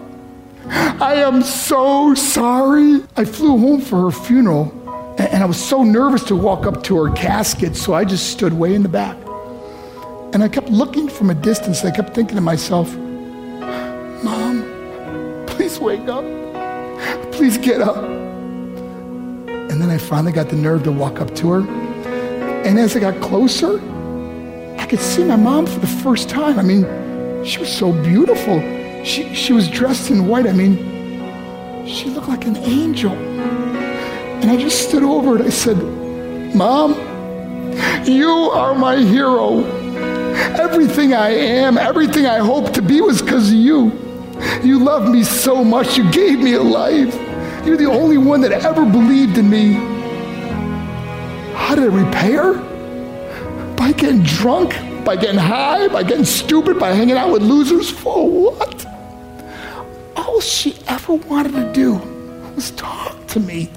I 0.68 1.14
am 1.16 1.42
so 1.42 2.14
sorry. 2.14 3.02
I 3.16 3.24
flew 3.24 3.58
home 3.58 3.80
for 3.80 4.02
her 4.02 4.10
funeral, 4.10 4.72
and 5.18 5.42
I 5.42 5.46
was 5.46 5.62
so 5.62 5.82
nervous 5.82 6.24
to 6.24 6.36
walk 6.36 6.66
up 6.66 6.82
to 6.84 7.02
her 7.02 7.12
casket, 7.12 7.76
so 7.76 7.94
I 7.94 8.04
just 8.04 8.30
stood 8.30 8.52
way 8.52 8.74
in 8.74 8.82
the 8.82 8.88
back. 8.88 9.16
And 10.32 10.42
I 10.42 10.48
kept 10.48 10.68
looking 10.68 11.08
from 11.08 11.30
a 11.30 11.34
distance. 11.34 11.84
I 11.84 11.90
kept 11.90 12.14
thinking 12.14 12.36
to 12.36 12.40
myself, 12.42 12.94
Mom, 14.22 15.44
please 15.46 15.78
wake 15.80 16.08
up. 16.08 16.24
Please 17.32 17.56
get 17.58 17.80
up. 17.80 18.19
And 19.80 19.88
then 19.88 19.96
I 19.96 19.98
finally 19.98 20.32
got 20.32 20.50
the 20.50 20.56
nerve 20.56 20.82
to 20.82 20.92
walk 20.92 21.22
up 21.22 21.34
to 21.36 21.52
her. 21.52 21.60
And 22.66 22.78
as 22.78 22.94
I 22.94 23.00
got 23.00 23.18
closer, 23.22 23.80
I 24.78 24.84
could 24.84 25.00
see 25.00 25.24
my 25.24 25.36
mom 25.36 25.64
for 25.64 25.78
the 25.78 25.86
first 25.86 26.28
time. 26.28 26.58
I 26.58 26.62
mean, 26.62 26.82
she 27.46 27.60
was 27.60 27.74
so 27.74 27.90
beautiful. 27.90 28.60
She, 29.06 29.34
she 29.34 29.54
was 29.54 29.70
dressed 29.70 30.10
in 30.10 30.26
white. 30.26 30.46
I 30.46 30.52
mean, 30.52 31.86
she 31.86 32.10
looked 32.10 32.28
like 32.28 32.44
an 32.44 32.58
angel. 32.58 33.12
And 33.12 34.50
I 34.50 34.58
just 34.58 34.86
stood 34.86 35.02
over 35.02 35.36
and 35.36 35.46
I 35.46 35.48
said, 35.48 35.78
Mom, 36.54 36.92
you 38.04 38.28
are 38.28 38.74
my 38.74 38.98
hero. 38.98 39.64
Everything 40.60 41.14
I 41.14 41.30
am, 41.30 41.78
everything 41.78 42.26
I 42.26 42.40
hope 42.40 42.74
to 42.74 42.82
be 42.82 43.00
was 43.00 43.22
because 43.22 43.48
of 43.48 43.54
you. 43.54 43.92
You 44.62 44.78
loved 44.78 45.08
me 45.10 45.24
so 45.24 45.64
much. 45.64 45.96
You 45.96 46.10
gave 46.12 46.38
me 46.38 46.52
a 46.52 46.62
life. 46.62 47.18
You're 47.64 47.76
the 47.76 47.90
only 47.90 48.16
one 48.16 48.40
that 48.40 48.52
ever 48.52 48.84
believed 48.84 49.36
in 49.38 49.50
me. 49.50 49.74
How 51.54 51.74
did 51.74 51.84
I 51.84 52.04
repay 52.04 52.32
her? 52.32 52.54
By 53.76 53.92
getting 53.92 54.22
drunk, 54.22 54.74
by 55.04 55.16
getting 55.16 55.38
high, 55.38 55.88
by 55.88 56.02
getting 56.02 56.24
stupid, 56.24 56.78
by 56.78 56.92
hanging 56.92 57.16
out 57.16 57.30
with 57.30 57.42
losers? 57.42 57.90
For 57.90 58.28
what? 58.28 58.86
All 60.16 60.40
she 60.40 60.78
ever 60.88 61.14
wanted 61.14 61.52
to 61.52 61.72
do 61.72 61.94
was 62.54 62.70
talk 62.72 63.26
to 63.28 63.40
me. 63.40 63.70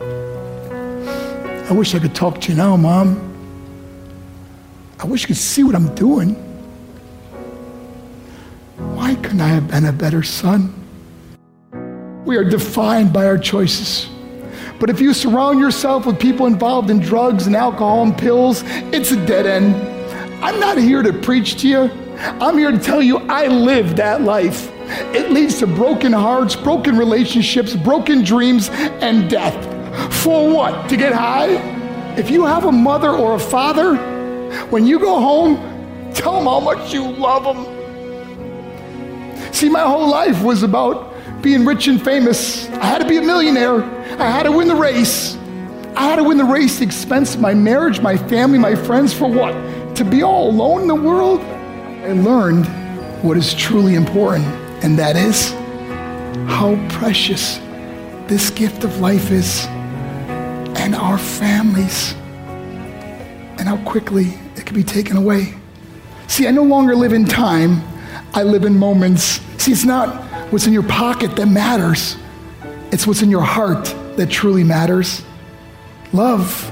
I 0.00 1.72
wish 1.72 1.94
I 1.94 1.98
could 1.98 2.14
talk 2.14 2.40
to 2.42 2.52
you 2.52 2.56
now, 2.58 2.76
Mom. 2.76 3.28
I 4.98 5.04
wish 5.06 5.22
you 5.22 5.28
could 5.28 5.36
see 5.36 5.62
what 5.62 5.74
I'm 5.74 5.94
doing. 5.94 6.34
Why 8.76 9.14
couldn't 9.16 9.40
I 9.40 9.48
have 9.48 9.68
been 9.68 9.84
a 9.84 9.92
better 9.92 10.22
son? 10.22 10.81
We 12.24 12.36
are 12.36 12.44
defined 12.44 13.12
by 13.12 13.26
our 13.26 13.38
choices. 13.38 14.08
But 14.78 14.90
if 14.90 15.00
you 15.00 15.12
surround 15.12 15.58
yourself 15.58 16.06
with 16.06 16.20
people 16.20 16.46
involved 16.46 16.88
in 16.88 17.00
drugs 17.00 17.46
and 17.46 17.56
alcohol 17.56 18.04
and 18.04 18.16
pills, 18.16 18.62
it's 18.92 19.10
a 19.10 19.26
dead 19.26 19.46
end. 19.46 19.74
I'm 20.42 20.60
not 20.60 20.78
here 20.78 21.02
to 21.02 21.12
preach 21.12 21.60
to 21.62 21.68
you. 21.68 21.90
I'm 22.18 22.58
here 22.58 22.70
to 22.70 22.78
tell 22.78 23.02
you 23.02 23.18
I 23.18 23.48
lived 23.48 23.96
that 23.96 24.22
life. 24.22 24.70
It 25.14 25.30
leads 25.32 25.58
to 25.60 25.66
broken 25.66 26.12
hearts, 26.12 26.54
broken 26.54 26.96
relationships, 26.96 27.74
broken 27.74 28.22
dreams, 28.22 28.68
and 28.70 29.28
death. 29.28 29.54
For 30.22 30.48
what? 30.48 30.88
To 30.90 30.96
get 30.96 31.12
high? 31.12 31.54
If 32.16 32.30
you 32.30 32.44
have 32.46 32.66
a 32.66 32.72
mother 32.72 33.10
or 33.10 33.34
a 33.34 33.40
father, 33.40 33.96
when 34.66 34.86
you 34.86 35.00
go 35.00 35.18
home, 35.18 35.56
tell 36.14 36.34
them 36.34 36.44
how 36.44 36.60
much 36.60 36.92
you 36.92 37.02
love 37.02 37.42
them. 37.44 37.64
See, 39.52 39.68
my 39.68 39.82
whole 39.82 40.08
life 40.08 40.42
was 40.42 40.62
about 40.62 41.11
being 41.42 41.64
rich 41.64 41.88
and 41.88 42.02
famous. 42.02 42.68
I 42.70 42.86
had 42.86 42.98
to 43.02 43.08
be 43.08 43.16
a 43.16 43.22
millionaire. 43.22 43.82
I 44.20 44.30
had 44.30 44.44
to 44.44 44.52
win 44.52 44.68
the 44.68 44.76
race. 44.76 45.36
I 45.96 46.02
had 46.04 46.16
to 46.16 46.24
win 46.24 46.38
the 46.38 46.44
race 46.44 46.78
the 46.78 46.84
expense 46.84 47.36
my 47.36 47.52
marriage, 47.52 48.00
my 48.00 48.16
family, 48.16 48.58
my 48.58 48.74
friends. 48.74 49.12
For 49.12 49.28
what? 49.28 49.52
To 49.96 50.04
be 50.04 50.22
all 50.22 50.50
alone 50.50 50.82
in 50.82 50.88
the 50.88 50.94
world? 50.94 51.40
I 51.40 52.12
learned 52.12 52.66
what 53.22 53.36
is 53.36 53.52
truly 53.54 53.94
important, 53.94 54.46
and 54.84 54.98
that 54.98 55.16
is 55.16 55.50
how 56.48 56.76
precious 56.88 57.58
this 58.26 58.50
gift 58.50 58.84
of 58.84 59.00
life 59.00 59.30
is, 59.30 59.66
and 59.66 60.94
our 60.94 61.18
families, 61.18 62.14
and 63.58 63.62
how 63.62 63.76
quickly 63.84 64.38
it 64.56 64.64
can 64.64 64.74
be 64.74 64.82
taken 64.82 65.16
away. 65.16 65.54
See, 66.26 66.46
I 66.46 66.50
no 66.50 66.62
longer 66.62 66.96
live 66.96 67.12
in 67.12 67.24
time, 67.24 67.82
I 68.32 68.42
live 68.44 68.64
in 68.64 68.78
moments. 68.78 69.40
See, 69.58 69.72
it's 69.72 69.84
not 69.84 70.21
what's 70.52 70.66
in 70.66 70.72
your 70.72 70.82
pocket 70.82 71.34
that 71.36 71.46
matters, 71.46 72.16
it's 72.92 73.06
what's 73.06 73.22
in 73.22 73.30
your 73.30 73.42
heart 73.42 73.86
that 74.16 74.30
truly 74.30 74.62
matters. 74.62 75.22
Love. 76.12 76.70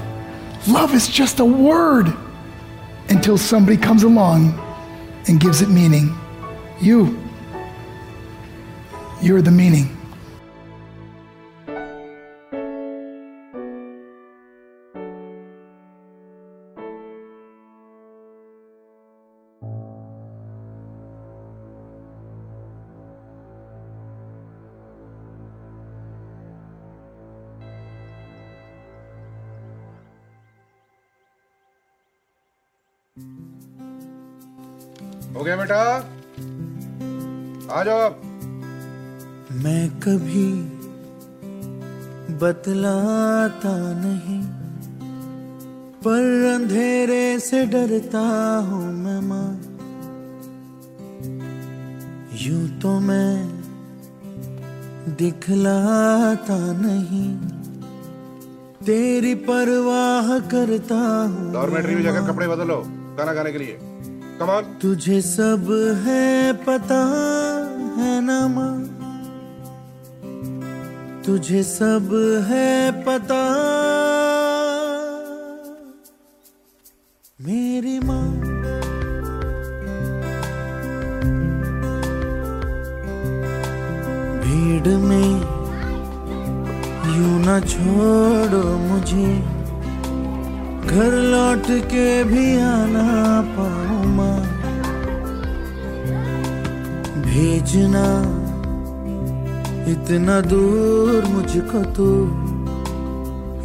Love 0.67 0.93
is 0.93 1.07
just 1.07 1.39
a 1.39 1.45
word 1.45 2.13
until 3.09 3.37
somebody 3.37 3.75
comes 3.75 4.03
along 4.03 4.57
and 5.27 5.39
gives 5.39 5.61
it 5.61 5.69
meaning. 5.69 6.15
You. 6.79 7.19
You're 9.21 9.41
the 9.41 9.51
meaning. 9.51 9.97
हो 35.41 35.45
गया 35.45 35.55
बेटा। 35.57 35.77
आ 37.73 37.83
जाओ 37.83 37.99
आप। 37.99 38.17
मैं 39.63 39.89
कभी 39.99 40.49
बतलाता 42.41 43.73
नहीं 43.95 44.41
पर 46.03 46.45
अंधेरे 46.51 47.23
से 47.39 47.65
डरता 47.65 48.23
हूँ 48.67 48.83
मैं 48.93 49.19
माँ। 49.21 49.49
यूँ 52.43 52.67
तो 52.79 52.99
मैं 52.99 53.33
दिखलाता 55.17 56.59
नहीं 56.77 57.29
तेरी 58.85 59.35
परवाह 59.47 60.37
करता 60.49 61.05
हूँ 61.29 61.53
डॉर्मेट्री 61.53 61.95
में 61.95 62.03
जाकर 62.03 62.31
कपड़े 62.31 62.47
बदलो 62.47 62.83
गाना 63.17 63.33
गाने 63.33 63.51
के 63.51 63.57
लिए। 63.57 63.90
कमान 64.41 64.63
तुझे 64.81 65.21
सब 65.21 65.67
है 66.05 66.53
पता 66.53 67.01
है 67.97 68.21
ना 68.21 68.47
माँ। 68.47 68.73
तुझे 71.25 71.63
सब 71.63 72.09
है 72.49 72.91
पता 73.03 73.70
इतना 100.11 100.41
दूर 100.41 101.25
मुझको 101.25 101.83
तो 101.83 102.05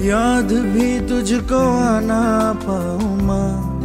याद 0.04 0.52
भी 0.52 1.00
तुझको 1.00 1.58
आना 1.78 2.52
पाऊँ 2.62 3.22
माँ। 3.22 3.80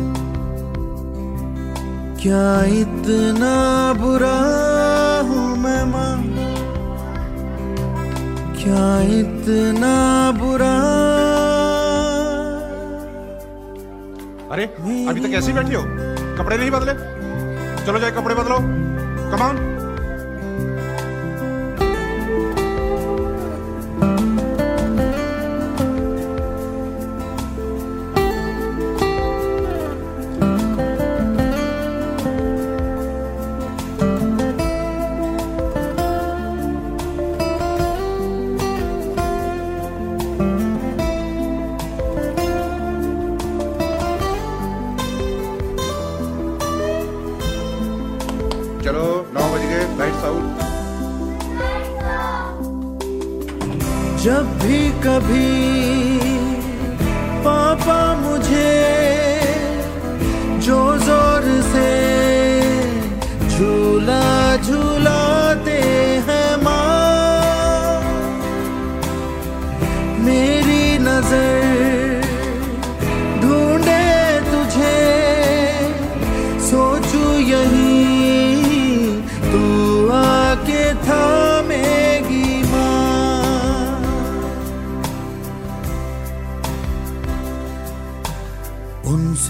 क्या 2.22 2.64
इतना 2.64 3.55
बुरा 3.93 4.36
हूँ 5.22 5.57
मैं 5.57 5.86
माँ? 5.86 6.22
क्या 8.62 9.01
इतना 9.01 10.32
बुरा? 10.32 10.76
अरे, 14.51 14.66
अभी 15.09 15.20
तक 15.20 15.47
ही 15.47 15.53
बैठी 15.53 15.74
हो? 15.74 15.84
कपड़े 16.38 16.57
नहीं 16.57 16.72
बदले? 16.72 16.93
चलो 17.86 17.99
जाए, 17.99 18.12
कपड़े 18.12 18.36
बदलो। 18.36 18.57
कमान 19.32 19.70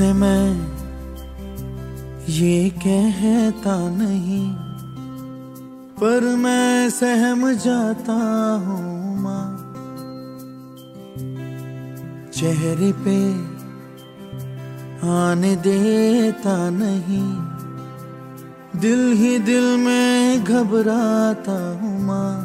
उनसे 0.02 0.14
मैं 0.14 0.46
ये 2.28 2.70
कहता 2.82 3.76
नहीं, 3.90 4.48
पर 5.94 6.24
मैं 6.36 6.90
सहम 6.90 7.42
जाता 7.54 8.14
हूँ, 8.66 9.18
माँ। 9.22 9.48
चेहरे 12.34 12.92
पे 13.06 13.18
आने 15.12 15.56
देता 15.62 16.58
नहीं, 16.70 17.30
दिल 18.82 19.12
ही 19.14 19.38
दिल 19.40 19.78
में 19.78 20.44
घबराता 20.44 21.60
हूँ, 21.82 22.00
माँ। 22.02 22.36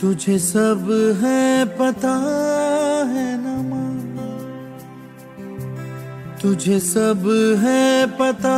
तुझे 0.00 0.38
सब 0.38 0.88
है 1.22 1.64
पता। 1.76 2.69
तुझे 6.42 6.78
सब 6.80 7.24
है 7.58 8.06
पता। 8.18 8.54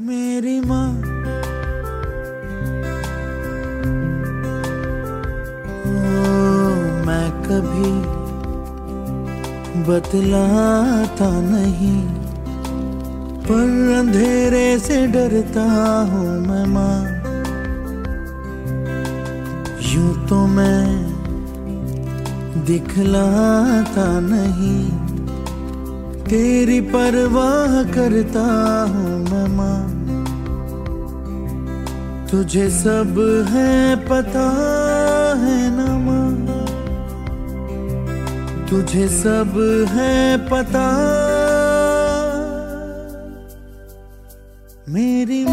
मेरी 0.00 0.60
माँ। 0.60 0.88
मैं 7.06 7.28
कभी 7.42 7.92
बतलाता 9.82 11.30
नहीं, 11.40 12.02
पर 13.40 13.94
अंधेरे 13.98 14.78
से 14.78 15.06
डरता 15.06 15.66
हूँ 16.12 16.28
मैं 16.40 16.66
माँ। 16.66 16.98
यूँ 19.92 20.26
तो 20.28 20.46
मैं 20.46 21.15
दिखलाता 22.64 24.20
नहीं। 24.20 24.90
तेरी 26.24 26.80
परवाह 26.80 27.92
करता 27.94 28.42
हूँ 28.82 29.24
मैं 29.30 29.56
माँ। 29.56 29.96
तुझे 32.30 32.70
सब 32.70 33.46
है 33.48 33.96
पता 33.96 34.50
है 35.38 35.70
ना 35.76 35.98
माँ। 35.98 36.26
तुझे 38.70 39.08
सब 39.08 39.86
है 39.90 40.36
पता। 40.48 41.16
मेरी 44.88 45.45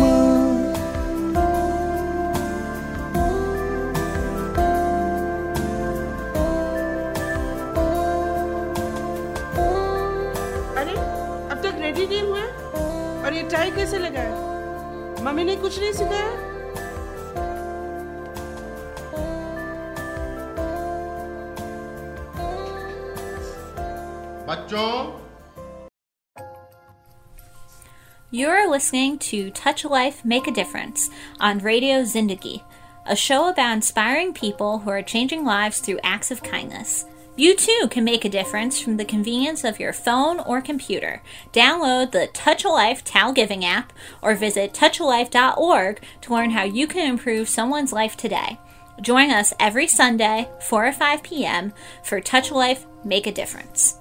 listening 28.73 29.19
to 29.19 29.51
Touch 29.51 29.83
a 29.83 29.87
Life, 29.87 30.25
Make 30.25 30.47
a 30.47 30.51
Difference 30.51 31.11
on 31.39 31.59
Radio 31.59 32.01
Zindagi, 32.01 32.63
a 33.05 33.15
show 33.15 33.47
about 33.47 33.73
inspiring 33.73 34.33
people 34.33 34.79
who 34.79 34.89
are 34.89 35.03
changing 35.03 35.45
lives 35.45 35.77
through 35.77 35.99
acts 36.01 36.31
of 36.31 36.41
kindness. 36.41 37.05
You 37.35 37.55
too 37.55 37.87
can 37.91 38.03
make 38.03 38.25
a 38.25 38.29
difference 38.29 38.79
from 38.79 38.97
the 38.97 39.05
convenience 39.05 39.63
of 39.63 39.79
your 39.79 39.93
phone 39.93 40.39
or 40.39 40.59
computer. 40.59 41.21
Download 41.51 42.11
the 42.11 42.29
Touch 42.33 42.65
a 42.65 42.69
Life 42.69 43.03
Towel 43.03 43.31
Giving 43.31 43.63
app 43.63 43.93
or 44.23 44.33
visit 44.33 44.73
touchalife.org 44.73 46.01
to 46.21 46.33
learn 46.33 46.49
how 46.49 46.63
you 46.63 46.87
can 46.87 47.07
improve 47.07 47.47
someone's 47.47 47.93
life 47.93 48.17
today. 48.17 48.59
Join 49.03 49.29
us 49.29 49.53
every 49.59 49.87
Sunday, 49.87 50.49
4 50.61 50.87
or 50.87 50.91
5 50.91 51.21
p.m. 51.21 51.73
for 52.03 52.19
Touch 52.19 52.49
a 52.49 52.55
Life, 52.55 52.87
Make 53.05 53.27
a 53.27 53.31
Difference. 53.31 53.99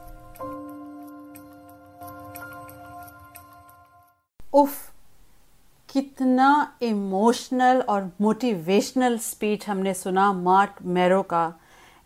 उफ 4.61 4.78
कितना 5.92 6.50
emotional 6.82 7.80
और 7.88 8.11
motivational 8.20 9.18
speech 9.18 9.68
हमने 9.68 9.94
सुना 9.94 10.32
Mark 10.32 10.76
Marrow 10.98 11.22
का 11.34 11.44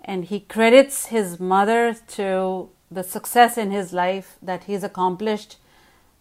and 0.08 0.24
he 0.30 0.38
credits 0.50 1.06
his 1.12 1.36
mother 1.52 1.92
to 2.16 2.68
the 2.94 3.02
success 3.12 3.58
in 3.58 3.72
his 3.72 3.94
life 3.94 4.34
that 4.44 4.68
he 4.68 4.74
is 4.74 4.84
accomplished 4.86 5.54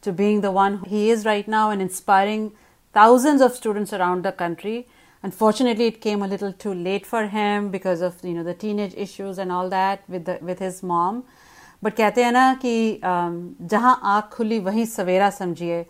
to 0.04 0.12
being 0.14 0.42
the 0.42 0.52
one 0.52 0.76
he 0.86 1.10
is 1.10 1.26
right 1.26 1.48
now 1.48 1.72
and 1.72 1.82
inspiring 1.82 2.52
thousands 2.96 3.42
of 3.42 3.54
students 3.54 3.92
around 3.92 4.24
the 4.24 4.32
country. 4.32 4.88
Unfortunately, 5.24 5.88
it 5.88 6.00
came 6.00 6.22
a 6.22 6.28
little 6.28 6.54
too 6.54 6.74
late 6.74 7.06
for 7.06 7.26
him 7.28 7.70
because 7.72 8.02
of 8.02 8.14
you 8.24 8.34
know 8.34 8.44
the 8.44 8.54
teenage 8.54 8.94
issues 8.96 9.40
and 9.40 9.52
all 9.52 9.70
that 9.70 10.04
with 10.08 10.26
the 10.26 10.38
with 10.42 10.60
his 10.60 10.84
mom. 10.84 11.24
But 11.84 11.94
कहते 11.96 12.24
हैं 12.24 12.32
ना 12.32 12.54
कि 12.62 13.00
um, 13.04 13.34
जहाँ 13.70 14.00
आँख 14.04 14.30
खुली 14.34 14.60
वहीं 14.68 14.86
सवेरा 14.86 15.30
समझिए 15.30 15.86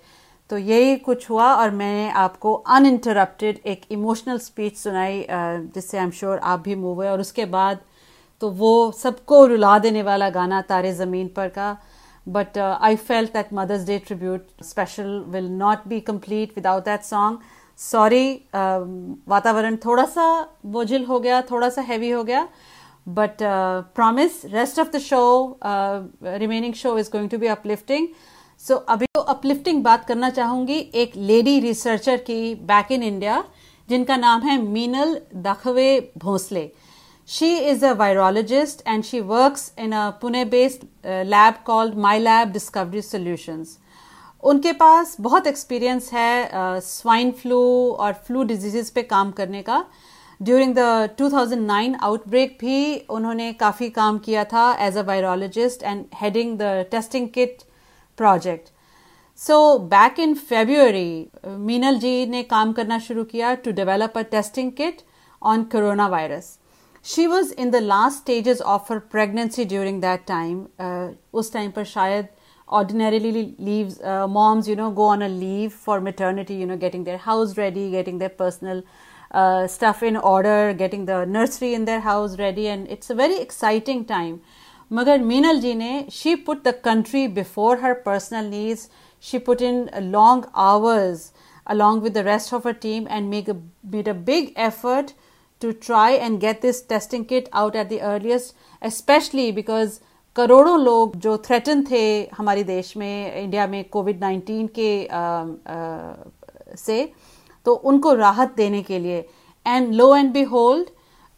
तो 0.50 0.58
यही 0.58 0.96
कुछ 0.98 1.30
हुआ 1.30 1.54
और 1.54 1.72
मैंने 1.72 2.10
आपको 2.20 2.54
अन 2.54 2.86
इंटरप्टेड 2.86 3.60
एक 3.66 3.82
इमोशनल 3.92 4.38
स्पीच 4.38 4.78
सुनाई 4.78 5.26
जिससे 5.30 5.98
आई 5.98 6.04
एम 6.04 6.12
श्योर 6.12 6.38
आप 6.44 6.60
भी 6.60 6.76
मूव 6.76 6.96
हुए 6.96 7.08
और 7.08 7.20
उसके 7.22 7.46
बाद 7.56 7.80
तो 8.42 8.50
वो 8.52 8.92
सबको 8.92 9.46
रुला 9.46 9.78
देने 9.80 10.04
वाला 10.04 10.30
गाना 10.30 10.62
तारे 10.62 10.94
ज़मीन 10.94 11.28
पर 11.36 11.48
का। 11.50 11.78
But 12.28 12.58
I 12.58 12.96
felt 12.96 13.34
that 13.34 13.54
mother's 13.54 13.86
day 13.88 13.98
tribute 14.08 14.64
special 14.64 15.24
will 15.28 15.50
not 15.58 15.88
be 15.88 16.00
complete 16.02 16.52
without 16.56 16.86
that 16.86 17.04
song 17.04 17.40
sorry 17.80 18.34
वातावरण 19.28 19.76
थोड़ा 19.86 20.06
सा 20.06 20.28
वोजिल 20.76 21.06
हो 21.06 21.20
गया 21.20 21.42
थोड़ा 21.52 21.70
सा 21.70 21.82
हैवी 21.82 22.10
हो 22.10 22.24
गया। 22.24 22.48
But 23.08 23.38
promise 23.96 24.46
rest 24.54 24.80
of 24.80 24.90
the 24.92 25.00
show 25.00 25.24
remaining 26.24 26.74
show 26.74 26.98
is 26.98 27.10
going 27.12 27.30
to 27.30 27.38
be 27.38 27.48
uplifting 27.48 28.08
uplifting 28.70 28.86
so 28.86 28.90
अभी 28.90 29.06
तो 29.06 29.26
uplifting 29.34 29.84
बात 29.84 30.06
करना 30.06 30.30
चाहूँगी 30.30 30.92
एक 30.96 31.12
लेडी 31.16 31.60
रिसर्चर 31.60 32.18
की 32.18 32.56
बैक 32.56 32.92
इन 32.92 33.04
इंडिया 33.04 33.44
जिनका 33.90 34.18
नाम 34.18 34.42
है 34.42 34.62
Meenal 34.62 35.22
Dakhave 35.36 36.12
Bhosale 36.18 36.72
she 37.28 37.58
is 37.58 37.86
a 37.86 37.92
virologist 37.92 38.88
and 38.88 39.04
she 39.04 39.22
works 39.22 39.72
in 39.80 39.94
a 39.94 40.14
Pune 40.24 40.50
based 40.50 40.84
uh, 41.06 41.24
lab 41.26 41.64
called 41.64 41.96
MyLab 41.96 42.54
Discovery 42.54 43.02
Solutions. 43.02 43.68
उनके 44.44 44.72
पास 44.72 45.16
बहुत 45.20 45.48
एक्सपीरियंस 45.48 46.14
है 46.14 46.82
स्वाइन 46.82 47.32
फ्लू 47.32 47.92
और 48.00 48.14
फ्लू 48.14 48.44
डिजीजेस 48.44 48.90
पे 48.90 49.02
काम 49.02 49.32
करने 49.32 49.62
का 49.62 49.86
ड्यूरिंग 50.42 50.76
द 50.76 51.10
2009 51.22 51.96
आउटब्रेक 52.04 52.58
भी 52.62 53.06
उन्होंने 53.10 53.54
काफ़ी 53.54 53.90
काम 53.90 54.18
किया 54.18 54.44
था 54.44 54.78
as 54.80 54.98
a 54.98 55.02
virologist 55.02 55.84
and 55.84 56.06
heading 56.16 56.58
the 56.58 56.86
testing 56.92 57.30
kit 57.30 57.64
project. 58.16 58.72
So 59.34 59.80
back 59.80 60.18
in 60.18 60.36
February, 60.36 61.30
uh, 61.44 61.50
Meenal 61.50 62.00
ji 62.00 62.26
ne 62.26 62.44
kaam 62.46 62.76
karna 62.76 63.00
shuru 63.00 63.26
kiya 63.26 63.62
to 63.64 63.74
develop 63.74 64.16
a 64.16 64.24
testing 64.24 64.72
kit 64.72 65.04
on 65.42 65.68
coronavirus. 65.70 66.58
She 67.02 67.28
was 67.28 67.52
in 67.52 67.72
the 67.72 67.82
last 67.82 68.20
stages 68.20 68.62
of 68.62 68.88
her 68.88 69.00
pregnancy 69.00 69.66
during 69.66 70.00
that 70.00 70.26
time. 70.26 70.70
Uh, 70.80 71.10
us 71.34 71.50
time 71.50 71.72
par 71.72 71.84
shayad 71.84 72.30
ordinarily 72.72 73.56
leaves 73.60 74.02
uh, 74.02 74.28
moms 74.28 74.68
you 74.68 74.76
know 74.76 74.90
go 74.90 75.04
on 75.04 75.22
a 75.22 75.30
leave 75.30 75.72
for 75.72 76.02
maternity 76.02 76.56
you 76.56 76.66
know 76.66 76.78
getting 76.78 77.04
their 77.04 77.18
house 77.18 77.58
ready 77.58 77.92
getting 77.92 78.18
their 78.18 78.30
personal 78.30 78.82
uh, 79.32 79.68
stuff 79.68 80.02
in 80.02 80.18
order 80.18 80.74
getting 80.74 81.06
the 81.06 81.26
nursery 81.26 81.74
in 81.74 81.86
their 81.86 82.00
house 82.00 82.40
ready 82.40 82.68
and 82.68 82.88
it's 82.88 83.10
a 83.10 83.16
very 83.16 83.40
exciting 83.40 84.04
time 84.06 84.42
मगर 84.92 85.20
मीनल 85.22 85.60
जी 85.60 85.74
ने 85.76 86.06
she 86.12 86.36
put 86.36 86.64
the 86.64 86.74
country 86.84 87.28
before 87.28 87.80
her 87.84 87.94
personal 88.06 88.46
needs 88.46 88.90
she 89.24 89.38
put 89.40 89.62
in 89.62 89.88
long 90.02 90.46
hours 90.56 91.32
along 91.68 92.04
with 92.04 92.14
the 92.14 92.26
rest 92.28 92.54
of 92.54 92.68
our 92.68 92.74
team 92.82 93.08
and 93.08 93.30
make 93.30 93.50
made 93.86 94.10
a 94.10 94.14
big 94.26 94.54
effort 94.58 95.12
to 95.62 95.72
try 95.86 96.16
and 96.16 96.40
get 96.40 96.62
this 96.62 96.88
testing 96.90 97.26
kit 97.26 97.50
out 97.54 97.76
at 97.76 97.90
the 97.90 98.00
earliest 98.04 98.56
especially 98.86 99.52
because 99.52 100.00
करोड़ों 100.36 100.80
लोग 100.80 101.16
जो 101.16 101.38
threaten 101.38 101.84
थे 101.92 102.04
हमारे 102.38 102.64
देश 102.64 102.96
में 102.98 103.44
India 103.44 103.68
में 103.68 103.84
Covid 103.90 104.20
nineteen 104.20 104.68
के 104.80 104.90
uh, 105.06 105.46
uh, 105.76 106.78
से 106.78 107.14
तो 107.66 107.74
उनको 107.74 108.14
राहत 108.14 108.54
देने 108.58 108.82
के 108.84 109.00
लिए। 109.00 109.30
And 109.66 109.94
lo 109.94 110.16
and 110.16 110.32
B 110.34 110.42
hold 110.44 110.90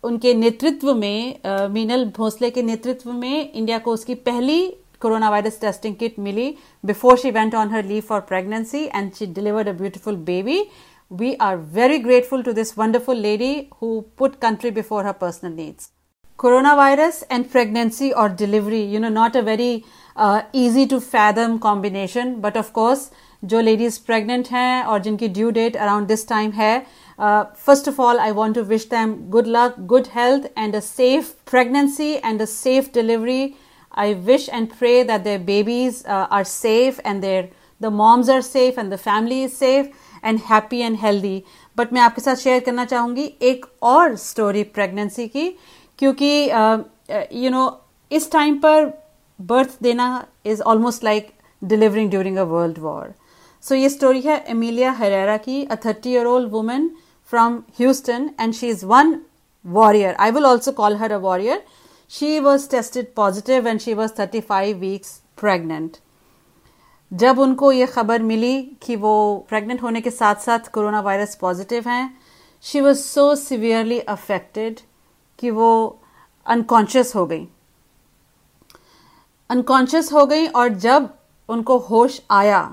उनके 0.03 0.33
नेतृत्व 0.33 0.93
में 0.95 1.39
मीनल 1.71 2.05
भोसले 2.17 2.49
के 2.49 2.61
नेतृत्व 2.63 3.11
में 3.13 3.51
इंडिया 3.51 3.77
को 3.77 3.93
उसकी 3.93 4.15
पहली 4.27 4.59
corona 5.01 5.29
virus 5.29 5.59
testing 5.61 5.95
kit 5.95 6.19
milli. 6.19 6.53
Before 6.83 7.17
she 7.17 7.31
went 7.31 7.55
on 7.55 7.69
her 7.71 7.85
leave 7.85 8.03
for 8.07 8.19
pregnancy 8.29 8.83
and 8.85 9.11
she 9.13 9.25
delivered 9.33 9.67
a 9.67 9.73
beautiful 9.73 10.15
baby 10.29 10.63
we 11.11 11.33
are 11.41 11.57
very 11.75 11.97
grateful 11.99 12.43
to 12.43 12.51
this 12.53 12.77
wonderful 12.77 13.17
lady 13.17 13.53
who 13.81 13.99
put 14.17 14.35
country 14.41 14.71
before 14.71 15.05
her 15.05 15.13
personal 15.21 15.53
needs 15.53 15.91
corona 16.39 16.73
virus 16.75 17.23
and 17.31 17.45
pregnancy 17.51 18.09
और 18.11 18.29
delivery 18.35 18.83
you 18.93 18.99
know 18.99 19.09
not 19.11 19.37
a 19.37 19.41
very 19.43 19.71
easy 20.55 20.85
to 20.85 20.99
fathom 20.99 21.57
combination 21.57 22.35
but 22.41 22.57
of course 22.57 23.09
जो 23.43 23.59
ladies 23.61 23.99
pregnant 24.05 24.47
हैं 24.51 24.83
और 24.83 25.01
जिनकी 25.01 25.27
due 25.29 25.49
date 25.51 25.75
around 25.77 26.07
this 26.07 26.27
time 26.29 26.51
है 26.51 26.85
First 27.18 27.88
of 27.88 28.00
all 28.00 28.18
I 28.18 28.30
want 28.38 28.54
to 28.54 28.62
wish 28.70 28.86
them 28.90 29.14
good 29.30 29.46
luck 29.56 29.80
good 29.92 30.06
health 30.14 30.46
and 30.58 30.76
a 30.76 30.80
safe 30.80 31.32
pregnancy 31.50 32.12
and 32.14 32.42
a 32.42 32.46
safe 32.54 32.90
delivery 32.94 33.42
I 33.94 34.14
wish 34.14 34.48
and 34.48 34.70
pray 34.70 35.02
that 35.02 35.24
their 35.24 35.38
babies 35.38 36.04
uh, 36.06 36.26
are 36.30 36.44
safe 36.44 36.98
and 37.04 37.22
their 37.22 37.48
the 37.80 37.90
moms 37.90 38.28
are 38.28 38.40
safe 38.40 38.78
and 38.78 38.90
the 38.90 38.98
family 38.98 39.42
is 39.42 39.56
safe 39.56 39.88
and 40.22 40.40
happy 40.40 40.82
and 40.82 40.96
healthy. 40.96 41.42
But 41.76 41.92
मैं 41.92 42.00
आपके 42.00 42.20
साथ 42.20 42.36
share 42.36 42.60
करना 42.60 42.84
चाहूँगी 42.84 43.24
एक 43.42 43.64
और 43.82 44.16
story 44.16 44.62
pregnancy 44.74 45.26
की 45.28 45.48
क्योंकि 45.98 46.30
you 47.34 47.50
know 47.50 47.64
इस 48.10 48.30
टाइम 48.32 48.58
पर 48.58 48.92
बर्थ 49.38 49.76
देना 49.82 50.08
is 50.46 50.60
almost 50.72 51.04
like 51.04 51.32
delivering 51.62 52.10
during 52.10 52.36
a 52.36 52.42
world 52.50 52.78
war 52.78 53.14
so 53.62 53.74
ये 53.74 53.88
स्टोरी 53.88 54.20
है 54.20 54.44
एमिलिया 54.50 54.92
हरेरा 54.98 55.36
की 55.46 55.64
a 55.64 55.76
thirty 55.84 56.10
year 56.12 56.26
old 56.26 56.50
women 56.52 56.90
from 57.31 57.63
Houston 57.79 58.29
and 58.39 58.53
she 58.53 58.67
is 58.67 58.85
one 58.85 59.21
warrior 59.65 60.15
I 60.15 60.31
will 60.31 60.45
also 60.45 60.71
call 60.71 60.95
her 60.95 61.11
a 61.11 61.17
warrior 61.17 61.63
she 62.11 62.39
was 62.39 62.67
tested 62.67 63.13
positive 63.15 63.65
when 63.65 63.79
she 63.79 63.93
was 63.93 64.11
35 64.11 64.79
weeks 64.79 65.21
pregnant. 65.41 65.97
जब 67.11 67.39
उनको 67.39 67.71
ये 67.71 67.85
खबर 67.85 68.21
मिली 68.21 68.61
कि 68.81 68.95
वो 68.95 69.45
pregnant 69.49 69.81
होने 69.81 70.01
के 70.01 70.09
साथ 70.09 70.35
साथ 70.35 70.69
कोरोना 70.73 71.01
वायरस 71.01 71.35
पॉजिटिव 71.35 71.89
हैं 71.89 72.17
she 72.61 72.81
was 72.81 72.97
so 72.97 73.35
severely 73.35 73.99
affected 73.99 74.79
कि 75.39 75.49
वो 75.49 75.69
अनकॉन्शियस 76.45 77.15
हो 77.15 77.25
गई। 77.25 77.47
अनकॉन्शियस 79.49 80.11
हो 80.13 80.25
गई 80.25 80.47
और 80.47 80.69
जब 80.69 81.09
उनको 81.49 81.77
होश 81.77 82.21
आया 82.31 82.63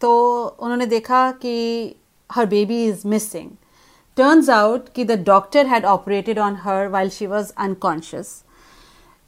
तो 0.00 0.12
उन्होंने 0.60 0.86
देखा 0.86 1.30
कि 1.32 1.54
her 2.30 2.46
baby 2.46 2.84
is 2.84 3.08
missing 3.08 3.50
turns 4.16 4.50
out 4.50 4.88
कि 4.94 5.04
the 5.04 5.18
doctor 5.26 5.66
had 5.66 5.84
operated 5.86 6.38
on 6.38 6.56
her 6.62 6.86
while 6.88 7.10
she 7.10 7.26
was 7.26 7.52
unconscious 7.58 8.40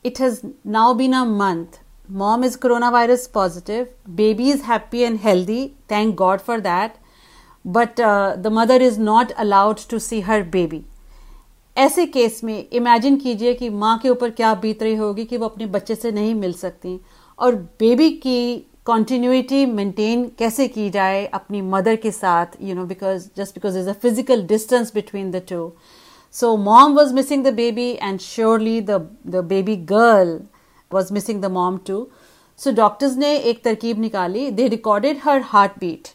it 0.04 0.18
has 0.18 0.44
now 0.64 0.92
been 0.94 1.14
a 1.14 1.24
month. 1.24 1.78
Mom 2.08 2.44
is 2.44 2.56
coronavirus 2.56 3.32
positive. 3.32 3.88
Baby 4.14 4.50
is 4.50 4.62
happy 4.62 5.04
and 5.04 5.20
healthy. 5.20 5.76
Thank 5.88 6.16
God 6.16 6.42
for 6.42 6.60
that. 6.60 6.96
But 7.64 8.00
uh, 8.00 8.36
the 8.36 8.50
mother 8.50 8.76
is 8.76 8.98
not 8.98 9.32
allowed 9.36 9.78
to 9.92 10.00
see 10.00 10.20
her 10.22 10.42
baby. 10.56 10.84
ऐसे 11.76 12.04
case 12.06 12.42
में 12.44 12.68
imagine 12.72 13.16
कीजिए 13.16 13.52
कि 13.54 13.68
माँ 13.82 13.98
के 13.98 14.08
ऊपर 14.08 14.30
क्या 14.30 14.54
बीत 14.62 14.82
रही 14.82 14.94
होगी 14.94 15.24
कि 15.24 15.36
वो 15.36 15.46
अपने 15.46 15.66
बच्चे 15.76 15.94
से 15.94 16.10
नहीं 16.12 16.34
मिल 16.34 16.52
सकती 16.52 16.98
और 17.38 17.54
बेबी 17.80 18.10
की 18.26 18.66
कॉन्टिन्यूटी 18.86 19.64
मेंटेन 19.66 20.24
कैसे 20.38 20.66
की 20.68 20.88
जाए 20.90 21.24
अपनी 21.34 21.60
मदर 21.62 21.96
के 22.04 22.10
साथ 22.10 22.56
you 22.60 22.74
know 22.74 22.84
because 22.84 23.28
just 23.36 23.54
because 23.54 23.78
is 23.78 23.88
a 23.88 23.92
physical 24.02 24.46
distance 24.46 24.92
between 24.94 25.30
the 25.30 25.42
two 25.48 25.72
So 26.34 26.56
mom 26.56 26.94
was 26.94 27.12
missing 27.12 27.42
the 27.42 27.52
baby 27.52 27.98
and 27.98 28.20
surely 28.22 28.80
the, 28.80 29.06
the 29.22 29.42
baby 29.42 29.76
girl 29.76 30.46
was 30.90 31.12
missing 31.12 31.42
the 31.42 31.50
mom 31.50 31.80
too. 31.80 32.10
So 32.56 32.72
doctors 32.72 33.16
ने 33.18 33.34
एक 33.50 33.62
तरकीब 33.64 33.98
निकाली. 33.98 34.56
They 34.56 34.68
recorded 34.70 35.18
her 35.24 35.40
heartbeat 35.40 36.14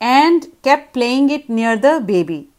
and 0.00 0.46
kept 0.62 0.92
playing 0.94 1.30
it 1.30 1.48
near 1.48 1.76
the 1.76 2.00
baby. 2.00 2.50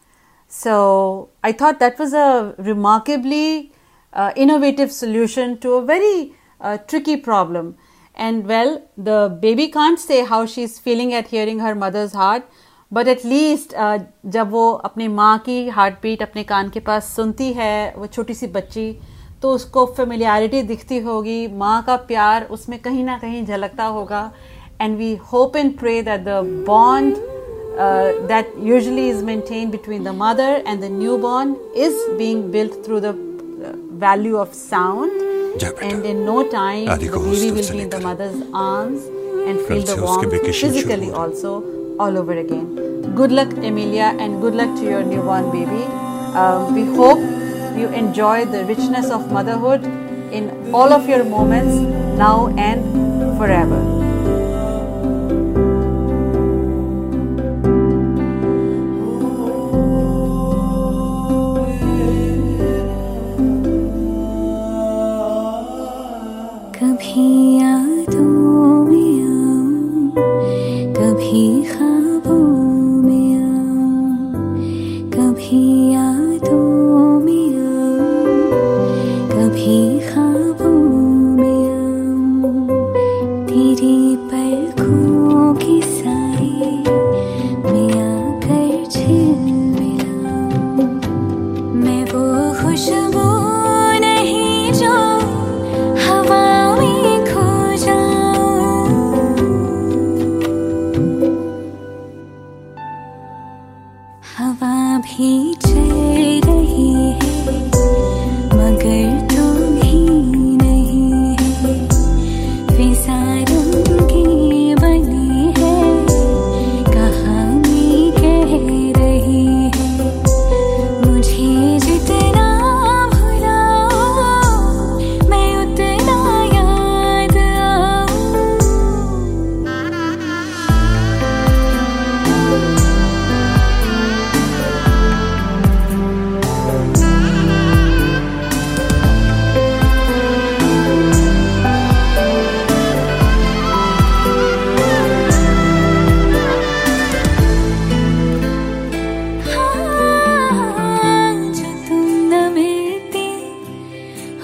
So 0.52 1.30
I 1.42 1.54
thought 1.54 1.80
that 1.80 1.98
was 1.98 2.14
a 2.14 2.54
remarkably 2.58 3.72
uh, 4.14 4.34
innovative 4.36 4.92
solution 4.92 5.58
to 5.60 5.76
a 5.76 5.82
very 5.86 6.34
uh, 6.60 6.78
tricky 6.80 7.16
problem. 7.16 7.78
And 8.18 8.48
well, 8.48 8.82
the 8.98 9.38
baby 9.42 9.68
can't 9.68 10.00
say 10.00 10.26
how 10.26 10.46
she's 10.46 10.80
feeling 10.80 11.14
at 11.14 11.28
hearing 11.28 11.60
her 11.60 11.76
mother's 11.76 12.14
heart, 12.14 12.44
but 12.94 13.08
at least 13.08 13.74
uh, 13.74 14.00
जब 14.26 14.52
वो 14.52 14.72
अपनी 14.72 15.08
माँ 15.08 15.38
की 15.46 15.68
heart 15.68 15.96
beat 16.02 16.22
अपने 16.24 16.44
कान 16.44 16.70
के 16.70 16.80
पास 16.80 17.16
सुनती 17.16 17.52
है 17.54 17.94
वो 17.98 18.08
छोटी 18.08 18.34
सी 18.34 18.48
बच्ची 18.48 18.92
तो 19.42 19.52
उसको 19.54 19.86
फेमिलियरिटी 19.98 20.62
दिखती 20.62 21.00
होगी 21.00 21.48
माँ 21.48 21.82
का 21.88 21.96
प्यार 22.12 22.48
उसमें 22.52 22.80
कहीं 22.80 23.04
ना 23.04 23.18
कहीं 23.18 23.46
झलकता 23.46 23.86
होगा 23.98 24.32
and 24.82 24.98
we 24.98 25.16
hope 25.34 25.58
and 25.58 25.78
pray 25.80 26.02
that 26.02 26.24
the 26.26 26.42
bond 26.68 27.16
that 28.30 28.48
usually 28.58 29.10
is 29.10 29.22
maintained 29.22 29.72
between 29.72 30.04
the 30.04 30.14
mother 30.14 30.64
and 30.66 30.82
the 30.82 30.90
newborn 30.90 31.56
is 31.76 31.94
being 32.18 32.40
built 32.50 32.84
through 32.84 33.00
the 33.00 33.10
uh, 33.10 33.27
value 33.58 34.38
of 34.38 34.54
sound 34.54 35.12
and 35.82 36.06
in 36.06 36.26
no 36.26 36.48
time 36.50 36.86
the 36.86 36.98
baby 36.98 37.52
will 37.52 37.74
be 37.74 37.82
in 37.82 37.90
the 37.90 38.00
mother's 38.00 38.44
arms 38.54 39.04
and 39.48 39.60
feel 39.68 39.82
the 39.82 40.02
warmth 40.02 40.32
physically 40.62 41.12
also 41.12 41.64
all 42.00 42.18
over 42.18 42.34
again. 42.34 43.16
Good 43.16 43.32
luck, 43.32 43.52
Emilia, 43.54 44.16
and 44.20 44.40
good 44.42 44.54
luck 44.54 44.76
to 44.78 44.84
your 44.84 45.04
newborn 45.04 45.52
baby. 45.52 45.84
Um, 46.36 46.76
we 46.76 46.84
hope 46.84 47.20
you 47.78 47.88
enjoy 47.88 48.46
the 48.46 48.66
richness 48.66 49.10
of 49.10 49.32
motherhood 49.32 49.84
in 50.32 50.74
all 50.74 50.94
of 50.94 51.08
your 51.10 51.24
moments 51.24 51.74
now 52.20 52.54
and 52.58 53.38
forever. 53.40 54.07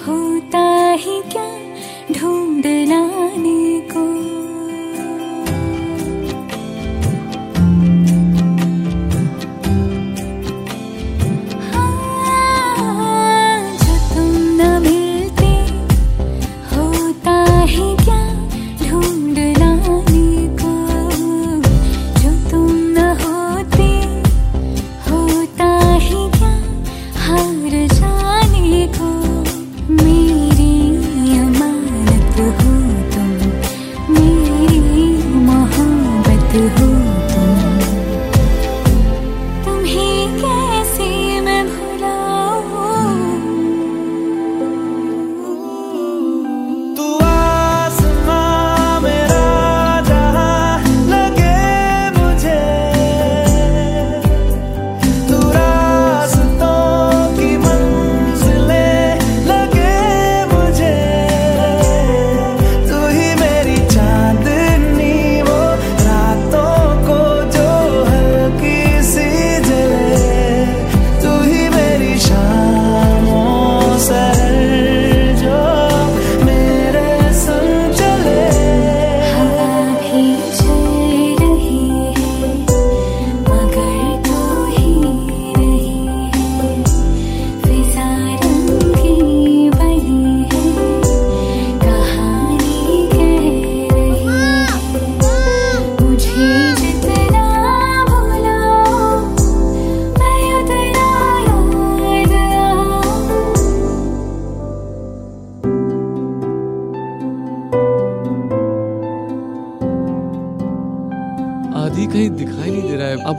होता 0.08 0.92
ही 0.92 1.22
क्या? 1.22 1.48
ढूंढना 2.12 3.13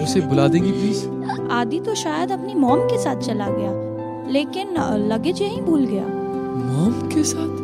उसे 0.04 0.20
बुला 0.20 0.46
देगी 0.48 0.72
please 0.72 1.06
आदि 1.52 1.80
तो 1.80 1.94
शायद 1.94 2.32
अपनी 2.32 2.54
मॉम 2.54 2.80
के 2.84 2.98
साथ 3.02 3.20
चला 3.22 3.48
गया 3.50 3.72
लेकिन 4.32 4.76
लगेज 5.06 5.42
यही 5.42 5.60
भूल 5.60 5.84
गया। 5.86 6.06
मॉम 6.68 6.92
के 7.08 7.22
साथ? 7.24 7.62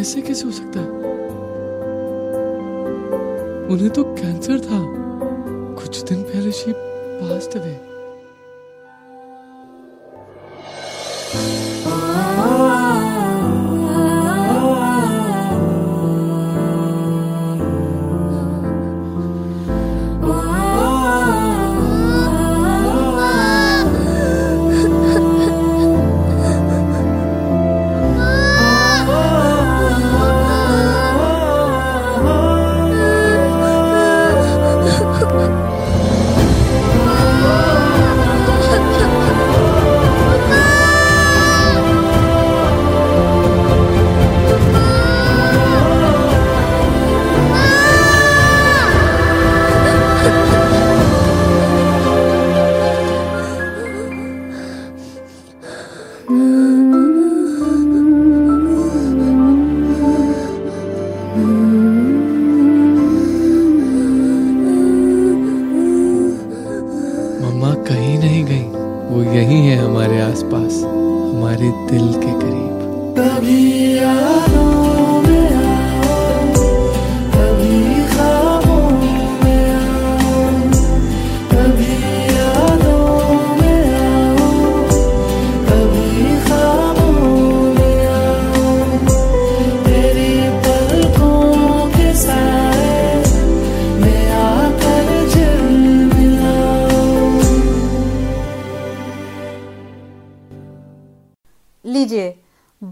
ऐसे 0.00 0.20
कैसे 0.20 0.44
हो 0.44 0.50
सकता 0.52 0.80
है? 0.80 0.88
उन्हें 3.70 3.90
तो 3.90 4.02
कैंसर 4.14 4.60
था। 4.60 4.80
कुछ 5.80 6.02
दिन 6.02 6.22
पहले 6.22 6.52
शी 6.52 6.72
पास्ट 6.72 7.56
अवे 7.56 7.72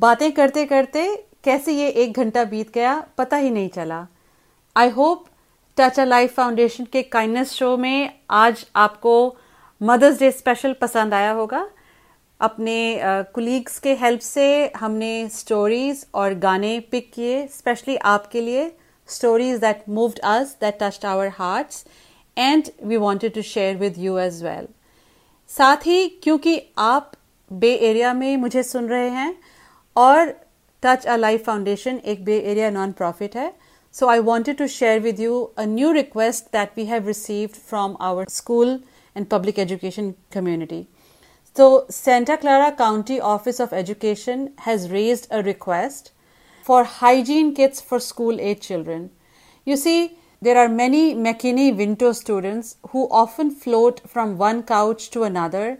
बातें 0.09 0.30
करते 0.32 0.64
करते 0.66 1.04
कैसे 1.44 1.72
ये 1.72 1.88
एक 2.02 2.12
घंटा 2.14 2.44
बीत 2.46 2.70
गया, 2.74 2.92
पता 3.18 3.36
ही 3.36 3.50
नहीं 3.50 3.68
चला। 3.70 4.06
I 4.76 4.88
hope 4.90 5.24
Touch 5.78 5.98
A 6.00 6.04
Life 6.04 6.34
Foundation 6.34 6.84
के 6.92 7.02
काइंडनेस 7.04 7.52
शो 7.52 7.76
में 7.76 8.20
आज 8.32 8.64
आपको 8.76 9.14
मदर्स 9.80 10.18
डे 10.18 10.30
स्पेशल 10.30 10.72
पसंद 10.80 11.14
आया 11.14 11.30
होगा। 11.32 11.68
अपने 12.40 12.78
कुलीग्स 13.34 13.78
के 13.78 13.94
हेल्प 13.96 14.20
से 14.20 14.46
हमने 14.76 15.28
स्टोरीज 15.30 16.06
और 16.14 16.34
गाने 16.38 16.78
पिक 16.90 17.11
किए 17.14 17.46
स्पेशली 17.52 17.96
आपके 18.06 18.40
लिए 18.40 18.70
stories 19.09 19.61
that 19.61 19.82
moved 19.90 20.18
us 20.26 20.56
that 20.61 20.78
touched 20.82 21.04
our 21.06 21.28
hearts 21.38 21.84
and 22.36 22.70
we 22.84 22.96
wanted 22.96 23.34
to 23.34 23.42
share 23.44 23.76
with 23.76 23.98
you 23.98 24.18
as 24.18 24.42
well 24.44 24.68
साथ 25.50 25.86
ही, 25.86 26.09
क्योंकि 26.22 26.61
आप 26.78 27.12
बे 27.50 27.74
एरिया 27.90 28.12
में 28.14 28.36
मुझे 28.38 28.62
सुन 28.62 28.88
रहे 28.88 29.09
हैं 29.11 29.30
और 29.97 30.32
टच 30.84 31.05
अ 31.05 31.16
लाइफ 31.16 31.45
फाउंडेशन 31.45 31.99
एक 32.14 32.24
बे 32.26 32.39
एरिया 32.51 32.70
नॉन 32.80 32.91
प्रॉफिट 33.01 33.36
है 33.38 33.51
so 33.93 34.07
I 34.09 34.20
wanted 34.30 34.57
to 34.57 34.68
share 34.78 34.99
with 34.99 35.20
you 35.20 35.41
a 35.57 35.66
new 35.76 35.91
request 35.91 36.45
that 36.53 36.78
we 36.78 36.86
have 36.86 37.07
received 37.07 37.55
from 37.70 37.95
our 38.09 38.26
school 38.30 38.80
and 39.18 39.26
public 39.32 39.59
education 39.59 40.14
community 40.34 40.86
So, 41.55 41.86
Santa 41.88 42.36
Clara 42.36 42.72
County 42.72 43.20
Office 43.22 43.59
of 43.59 43.74
Education 43.74 44.53
has 44.61 44.89
raised 44.89 45.28
a 45.30 45.43
request 45.43 46.11
for 46.66 46.84
hygiene 46.84 47.53
kits 47.53 47.80
for 47.80 47.99
school 47.99 48.41
age 48.41 48.61
children. 48.61 49.11
You 49.68 49.78
see, 49.78 50.18
there 50.41 50.57
are 50.57 50.68
many 50.68 51.14
McKinney 51.14 51.78
Winter 51.78 52.11
students 52.16 52.78
who 52.89 53.07
often 53.11 53.51
float 53.51 54.01
from 54.07 54.39
one 54.39 54.64
couch 54.64 55.11
to 55.11 55.22
another, 55.22 55.78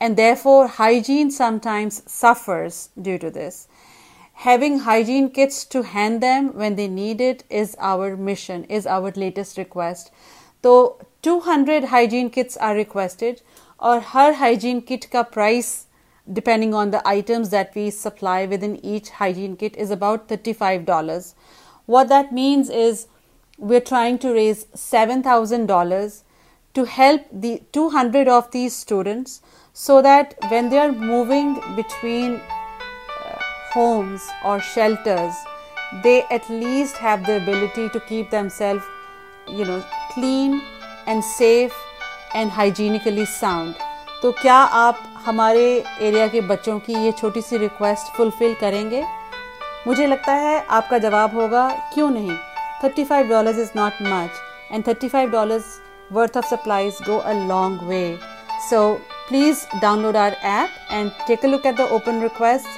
and 0.00 0.16
therefore 0.16 0.66
hygiene 0.66 1.30
sometimes 1.30 2.02
suffers 2.10 2.88
due 3.00 3.18
to 3.18 3.30
this. 3.30 3.68
Having 4.34 4.78
hygiene 4.80 5.28
kits 5.30 5.64
to 5.66 5.82
hand 5.82 6.22
them 6.22 6.54
when 6.56 6.76
they 6.76 6.88
need 6.88 7.20
it 7.20 7.44
is 7.50 7.76
our 7.78 8.16
mission, 8.16 8.64
is 8.64 8.86
our 8.86 9.10
latest 9.10 9.58
request. 9.58 10.10
So 10.62 10.98
200 11.22 11.84
hygiene 11.84 12.30
kits 12.30 12.56
are 12.56 12.74
requested 12.74 13.42
और 13.80 14.00
हर 14.00 14.34
hygiene 14.36 14.80
kit 14.80 15.10
का 15.10 15.30
price 15.30 15.86
depending 16.32 16.74
on 16.74 16.90
the 16.90 17.06
items 17.06 17.50
that 17.50 17.74
we 17.74 17.90
supply 17.90 18.46
within 18.46 18.76
each 18.84 19.10
hygiene 19.10 19.56
kit 19.56 19.76
is 19.76 19.90
about 19.90 20.28
$35. 20.28 21.34
What 21.86 22.08
that 22.08 22.32
means 22.32 22.70
is 22.70 23.08
we're 23.58 23.80
trying 23.80 24.18
to 24.18 24.32
raise 24.32 24.64
$7,000 24.66 26.22
to 26.74 26.84
help 26.84 27.26
the 27.32 27.62
200 27.72 28.28
of 28.28 28.50
these 28.52 28.74
students 28.74 29.42
so 29.75 30.01
that 30.01 30.35
when 30.49 30.69
they 30.69 30.77
are 30.77 30.91
moving 30.91 31.55
between 31.75 32.35
uh, 32.35 33.37
homes 33.73 34.27
or 34.43 34.59
shelters 34.61 35.33
they 36.03 36.23
at 36.31 36.49
least 36.49 36.95
have 36.97 37.25
the 37.25 37.35
ability 37.37 37.89
to 37.89 37.99
keep 38.09 38.29
themselves 38.29 38.83
you 39.47 39.65
know 39.65 39.83
clean 40.13 40.61
and 41.07 41.23
safe 41.23 41.73
and 42.33 42.57
hygienically 42.61 43.25
sound 43.25 43.75
तो 44.21 44.31
क्या 44.41 44.55
आप 44.85 45.03
हमारे 45.25 45.67
area 46.01 46.27
के 46.27 46.41
बच्चों 46.47 46.79
की 46.87 46.93
ये 47.05 47.11
छोटी 47.19 47.41
सी 47.41 47.57
request 47.57 48.15
fulfil 48.17 48.53
करेंगे 48.61 49.03
मुझे 49.87 50.07
लगता 50.07 50.33
है 50.47 50.59
आपका 50.79 50.97
जवाब 50.97 51.35
होगा 51.35 51.69
क्यों 51.93 52.09
नहीं 52.11 52.37
$35 52.81 53.57
is 53.57 53.73
not 53.73 53.99
much, 54.01 54.31
and 54.69 54.83
$35 54.83 55.79
worth 56.11 56.35
of 56.35 56.45
supplies 56.45 56.99
go 57.01 57.21
a 57.25 57.33
long 57.33 57.87
way. 57.87 58.19
So 58.69 59.01
please 59.28 59.66
download 59.82 60.14
our 60.14 60.36
app 60.42 60.70
and 60.90 61.12
take 61.26 61.44
a 61.44 61.46
look 61.46 61.66
at 61.66 61.76
the 61.76 61.88
open 61.88 62.20
requests, 62.20 62.68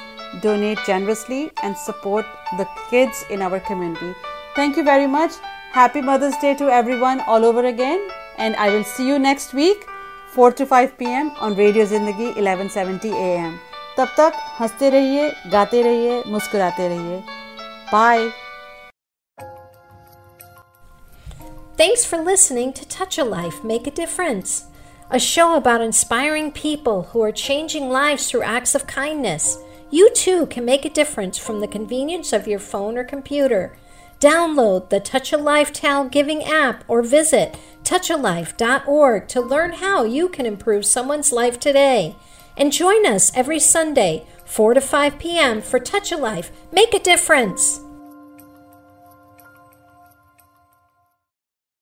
donate 0.41 0.79
generously, 0.85 1.51
and 1.61 1.77
support 1.77 2.25
the 2.57 2.67
kids 2.89 3.25
in 3.29 3.41
our 3.41 3.59
community. 3.59 4.13
Thank 4.55 4.77
you 4.77 4.83
very 4.83 5.07
much. 5.07 5.31
Happy 5.71 6.01
Mother's 6.01 6.37
Day 6.37 6.53
to 6.55 6.69
everyone 6.69 7.21
all 7.21 7.43
over 7.43 7.65
again, 7.65 8.07
and 8.37 8.55
I 8.55 8.69
will 8.69 8.83
see 8.83 9.07
you 9.07 9.19
next 9.19 9.53
week, 9.53 9.85
4 10.33 10.51
to 10.53 10.65
5 10.65 10.97
p.m. 10.97 11.31
on 11.39 11.55
Radio 11.55 11.85
Zindagi 11.85 12.35
1170 12.35 13.11
a.m. 13.11 13.59
तब 13.97 14.13
तक 14.17 14.33
हंसते 14.59 14.89
रहिए 14.89 15.29
गाते 15.51 15.81
रहिए 15.83 16.21
मुस्कुराते 16.33 16.87
रहिए 16.87 17.19
bye 17.91 18.31
Thanks 21.77 22.05
for 22.05 22.17
listening 22.25 22.71
to 22.73 22.87
Touch 22.87 23.17
a 23.17 23.23
Life, 23.23 23.63
Make 23.63 23.87
a 23.87 23.91
Difference, 23.99 24.51
a 25.10 25.18
show 25.18 25.56
about 25.56 25.80
inspiring 25.80 26.52
people 26.52 27.04
who 27.04 27.22
are 27.22 27.32
changing 27.32 27.88
lives 27.88 28.28
through 28.28 28.42
acts 28.42 28.74
of 28.74 28.86
kindness. 28.86 29.58
You 29.90 30.10
too 30.12 30.46
can 30.46 30.64
make 30.64 30.84
a 30.84 30.90
difference 30.90 31.38
from 31.38 31.60
the 31.60 31.68
convenience 31.68 32.32
of 32.32 32.46
your 32.46 32.58
phone 32.58 32.98
or 32.98 33.04
computer. 33.04 33.76
Download 34.20 34.90
the 34.90 35.00
Touch 35.00 35.32
a 35.32 35.38
Life 35.38 35.72
Towel 35.72 36.08
Giving 36.08 36.42
app 36.42 36.84
or 36.88 37.02
visit 37.02 37.56
touchalife.org 37.84 39.28
to 39.28 39.40
learn 39.40 39.72
how 39.72 40.04
you 40.04 40.28
can 40.28 40.44
improve 40.44 40.84
someone's 40.84 41.32
life 41.32 41.58
today. 41.58 42.16
And 42.56 42.72
join 42.72 43.06
us 43.06 43.34
every 43.34 43.60
Sunday, 43.60 44.26
4 44.44 44.74
to 44.74 44.80
5 44.80 45.18
p.m. 45.18 45.62
for 45.62 45.78
Touch 45.78 46.12
a 46.12 46.16
Life, 46.16 46.50
Make 46.72 46.92
a 46.92 46.98
Difference. 46.98 47.80